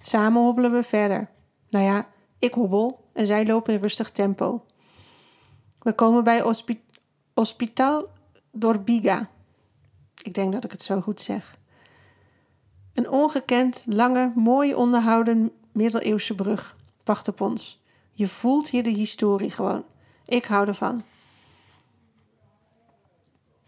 Samen 0.00 0.42
hobbelen 0.42 0.72
we 0.72 0.82
verder. 0.82 1.28
Nou 1.70 1.84
ja, 1.84 2.06
ik 2.38 2.54
hobbel 2.54 3.04
en 3.12 3.26
zij 3.26 3.46
lopen 3.46 3.74
in 3.74 3.80
rustig 3.80 4.10
tempo. 4.10 4.64
We 5.80 5.92
komen 5.92 6.24
bij 6.24 6.40
hospi 6.40 6.84
Hospital 7.34 8.08
Dorbiga. 8.50 9.28
Ik 10.22 10.34
denk 10.34 10.52
dat 10.52 10.64
ik 10.64 10.70
het 10.70 10.82
zo 10.82 11.00
goed 11.00 11.20
zeg. 11.20 11.58
Een 12.94 13.10
ongekend, 13.10 13.84
lange, 13.86 14.32
mooi 14.34 14.74
onderhouden 14.74 15.50
middeleeuwse 15.72 16.34
brug 16.34 16.76
wacht 17.04 17.28
op 17.28 17.40
ons. 17.40 17.82
Je 18.12 18.28
voelt 18.28 18.68
hier 18.68 18.82
de 18.82 18.90
historie 18.90 19.50
gewoon. 19.50 19.84
Ik 20.24 20.44
hou 20.44 20.68
ervan. 20.68 21.02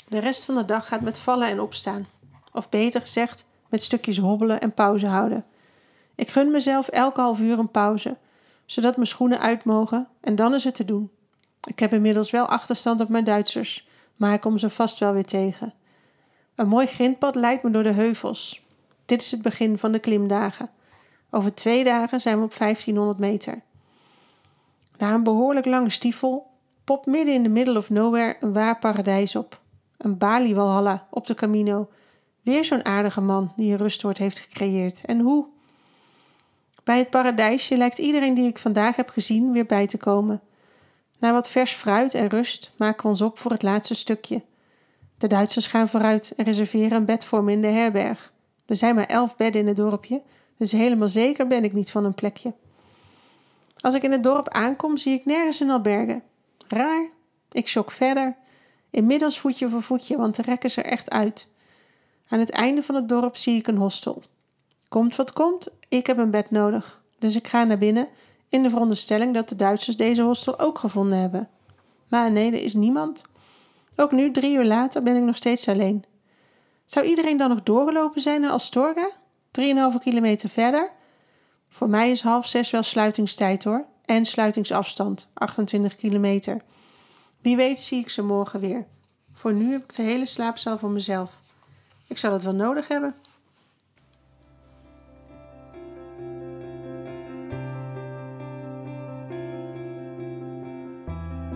De 0.08 0.18
rest 0.18 0.44
van 0.44 0.54
de 0.54 0.64
dag 0.64 0.86
gaat 0.88 1.00
met 1.00 1.18
vallen 1.18 1.48
en 1.48 1.60
opstaan. 1.60 2.06
Of 2.52 2.68
beter 2.68 3.00
gezegd, 3.00 3.44
met 3.68 3.82
stukjes 3.82 4.18
hobbelen 4.18 4.60
en 4.60 4.74
pauze 4.74 5.06
houden. 5.06 5.44
Ik 6.14 6.28
gun 6.28 6.50
mezelf 6.50 6.88
elke 6.88 7.20
half 7.20 7.40
uur 7.40 7.58
een 7.58 7.70
pauze, 7.70 8.16
zodat 8.66 8.96
mijn 8.96 9.08
schoenen 9.08 9.40
uit 9.40 9.64
mogen 9.64 10.08
en 10.20 10.34
dan 10.34 10.54
is 10.54 10.64
het 10.64 10.74
te 10.74 10.84
doen. 10.84 11.10
Ik 11.66 11.78
heb 11.78 11.92
inmiddels 11.92 12.30
wel 12.30 12.46
achterstand 12.46 13.00
op 13.00 13.08
mijn 13.08 13.24
Duitsers, 13.24 13.88
maar 14.16 14.34
ik 14.34 14.40
kom 14.40 14.58
ze 14.58 14.70
vast 14.70 14.98
wel 14.98 15.12
weer 15.12 15.26
tegen. 15.26 15.74
Een 16.54 16.68
mooi 16.68 16.86
grindpad 16.86 17.34
leidt 17.34 17.62
me 17.62 17.70
door 17.70 17.82
de 17.82 17.92
heuvels. 17.92 18.66
Dit 19.04 19.20
is 19.20 19.30
het 19.30 19.42
begin 19.42 19.78
van 19.78 19.92
de 19.92 19.98
klimdagen. 19.98 20.70
Over 21.30 21.54
twee 21.54 21.84
dagen 21.84 22.20
zijn 22.20 22.38
we 22.38 22.44
op 22.44 22.58
1500 22.58 23.18
meter. 23.18 23.62
Na 24.98 25.14
een 25.14 25.22
behoorlijk 25.22 25.66
lange 25.66 25.90
stiefel 25.90 26.50
popt 26.84 27.06
midden 27.06 27.34
in 27.34 27.42
de 27.42 27.48
middle 27.48 27.76
of 27.76 27.90
nowhere 27.90 28.36
een 28.40 28.52
waar 28.52 28.78
paradijs 28.78 29.36
op. 29.36 29.60
Een 29.98 30.18
Bali-walhalla 30.18 31.06
op 31.10 31.26
de 31.26 31.34
Camino. 31.34 31.88
Weer 32.42 32.64
zo'n 32.64 32.84
aardige 32.84 33.20
man 33.20 33.52
die 33.56 33.72
een 33.72 33.78
rustwoord 33.78 34.18
heeft 34.18 34.38
gecreëerd. 34.38 35.00
En 35.04 35.20
hoe? 35.20 35.46
Bij 36.84 36.98
het 36.98 37.10
paradijsje 37.10 37.76
lijkt 37.76 37.98
iedereen 37.98 38.34
die 38.34 38.48
ik 38.48 38.58
vandaag 38.58 38.96
heb 38.96 39.08
gezien 39.08 39.52
weer 39.52 39.66
bij 39.66 39.86
te 39.86 39.98
komen. 39.98 40.40
Na 41.18 41.32
wat 41.32 41.50
vers 41.50 41.72
fruit 41.72 42.14
en 42.14 42.28
rust 42.28 42.72
maken 42.76 43.02
we 43.02 43.08
ons 43.08 43.22
op 43.22 43.38
voor 43.38 43.50
het 43.50 43.62
laatste 43.62 43.94
stukje. 43.94 44.42
De 45.18 45.26
Duitsers 45.26 45.66
gaan 45.66 45.88
vooruit 45.88 46.32
en 46.36 46.44
reserveren 46.44 46.96
een 46.96 47.04
bed 47.04 47.24
voor 47.24 47.44
me 47.44 47.52
in 47.52 47.62
de 47.62 47.68
herberg. 47.68 48.32
Er 48.66 48.76
zijn 48.76 48.94
maar 48.94 49.06
elf 49.06 49.36
bedden 49.36 49.60
in 49.60 49.66
het 49.66 49.76
dorpje, 49.76 50.22
dus 50.56 50.72
helemaal 50.72 51.08
zeker 51.08 51.46
ben 51.46 51.64
ik 51.64 51.72
niet 51.72 51.90
van 51.90 52.04
een 52.04 52.14
plekje. 52.14 52.54
Als 53.80 53.94
ik 53.94 54.02
in 54.02 54.12
het 54.12 54.22
dorp 54.22 54.48
aankom, 54.48 54.96
zie 54.96 55.14
ik 55.14 55.24
nergens 55.24 55.60
een 55.60 55.70
alberge. 55.70 56.22
Raar. 56.68 57.08
Ik 57.52 57.68
sjok 57.68 57.90
verder. 57.90 58.36
Inmiddels 58.90 59.38
voetje 59.38 59.68
voor 59.68 59.82
voetje, 59.82 60.16
want 60.16 60.36
de 60.36 60.42
rek 60.42 60.64
is 60.64 60.76
er 60.76 60.84
echt 60.84 61.10
uit. 61.10 61.48
Aan 62.28 62.38
het 62.38 62.50
einde 62.50 62.82
van 62.82 62.94
het 62.94 63.08
dorp 63.08 63.36
zie 63.36 63.56
ik 63.56 63.66
een 63.66 63.76
hostel. 63.76 64.22
Komt 64.88 65.16
wat 65.16 65.32
komt, 65.32 65.68
ik 65.88 66.06
heb 66.06 66.18
een 66.18 66.30
bed 66.30 66.50
nodig. 66.50 67.02
Dus 67.18 67.36
ik 67.36 67.46
ga 67.46 67.64
naar 67.64 67.78
binnen 67.78 68.08
in 68.48 68.62
de 68.62 68.70
veronderstelling 68.70 69.34
dat 69.34 69.48
de 69.48 69.56
Duitsers 69.56 69.96
deze 69.96 70.22
hostel 70.22 70.58
ook 70.58 70.78
gevonden 70.78 71.18
hebben. 71.18 71.48
Maar 72.08 72.32
nee, 72.32 72.52
er 72.52 72.62
is 72.62 72.74
niemand. 72.74 73.22
Ook 73.96 74.12
nu, 74.12 74.30
drie 74.30 74.54
uur 74.54 74.64
later, 74.64 75.02
ben 75.02 75.16
ik 75.16 75.22
nog 75.22 75.36
steeds 75.36 75.68
alleen. 75.68 76.04
Zou 76.84 77.06
iedereen 77.06 77.36
dan 77.36 77.48
nog 77.48 77.62
doorgelopen 77.62 78.22
zijn 78.22 78.40
naar 78.40 78.50
Astorga? 78.50 79.10
3,5 79.60 79.64
kilometer 80.00 80.48
verder? 80.48 80.90
Voor 81.68 81.88
mij 81.88 82.10
is 82.10 82.20
half 82.20 82.46
zes 82.46 82.70
wel 82.70 82.82
sluitingstijd 82.82 83.64
hoor. 83.64 83.86
En 84.04 84.26
sluitingsafstand, 84.26 85.28
28 85.34 85.96
kilometer. 85.96 86.62
Wie 87.48 87.56
weet 87.56 87.78
zie 87.78 88.00
ik 88.00 88.08
ze 88.08 88.22
morgen 88.22 88.60
weer. 88.60 88.86
Voor 89.32 89.52
nu 89.52 89.72
heb 89.72 89.82
ik 89.82 89.94
de 89.94 90.02
hele 90.02 90.26
slaapzaal 90.26 90.78
voor 90.78 90.90
mezelf. 90.90 91.42
Ik 92.06 92.18
zal 92.18 92.32
het 92.32 92.44
wel 92.44 92.54
nodig 92.54 92.88
hebben. 92.88 93.14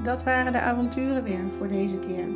Dat 0.02 0.22
waren 0.22 0.52
de 0.52 0.61
avonturen 0.61 1.24
weer 1.24 1.52
voor 1.59 1.68
deze 1.68 1.98
keer. 1.98 2.26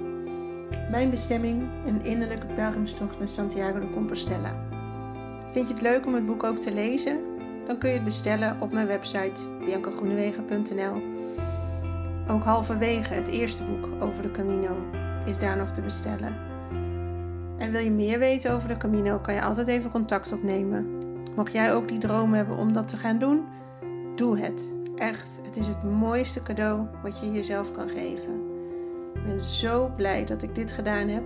Mijn 0.90 1.10
bestemming, 1.10 1.68
een 1.86 2.04
innerlijke 2.04 2.46
pelgrimstocht 2.46 3.18
naar 3.18 3.28
Santiago 3.28 3.80
de 3.80 3.90
Compostela. 3.90 4.66
Vind 5.50 5.66
je 5.66 5.72
het 5.72 5.82
leuk 5.82 6.06
om 6.06 6.14
het 6.14 6.26
boek 6.26 6.44
ook 6.44 6.58
te 6.58 6.72
lezen? 6.72 7.20
Dan 7.66 7.78
kun 7.78 7.88
je 7.88 7.94
het 7.94 8.04
bestellen 8.04 8.60
op 8.60 8.72
mijn 8.72 8.86
website 8.86 9.48
biancagroenewegen.nl. 9.58 11.15
Ook 12.28 12.44
halverwege 12.44 13.14
het 13.14 13.28
eerste 13.28 13.64
boek 13.64 14.02
over 14.02 14.22
de 14.22 14.30
Camino 14.30 14.76
is 15.24 15.38
daar 15.38 15.56
nog 15.56 15.70
te 15.70 15.80
bestellen. 15.80 16.36
En 17.58 17.70
wil 17.70 17.80
je 17.80 17.90
meer 17.90 18.18
weten 18.18 18.52
over 18.52 18.68
de 18.68 18.76
Camino, 18.76 19.18
kan 19.18 19.34
je 19.34 19.42
altijd 19.42 19.66
even 19.66 19.90
contact 19.90 20.32
opnemen. 20.32 20.86
Mocht 21.36 21.52
jij 21.52 21.74
ook 21.74 21.88
die 21.88 21.98
droom 21.98 22.32
hebben 22.32 22.56
om 22.56 22.72
dat 22.72 22.88
te 22.88 22.96
gaan 22.96 23.18
doen, 23.18 23.44
doe 24.14 24.38
het. 24.38 24.72
Echt, 24.96 25.40
het 25.42 25.56
is 25.56 25.66
het 25.66 25.82
mooiste 25.82 26.42
cadeau 26.42 26.86
wat 27.02 27.18
je 27.18 27.32
jezelf 27.32 27.72
kan 27.72 27.88
geven. 27.88 28.44
Ik 29.14 29.24
ben 29.24 29.40
zo 29.40 29.90
blij 29.96 30.24
dat 30.24 30.42
ik 30.42 30.54
dit 30.54 30.72
gedaan 30.72 31.08
heb 31.08 31.22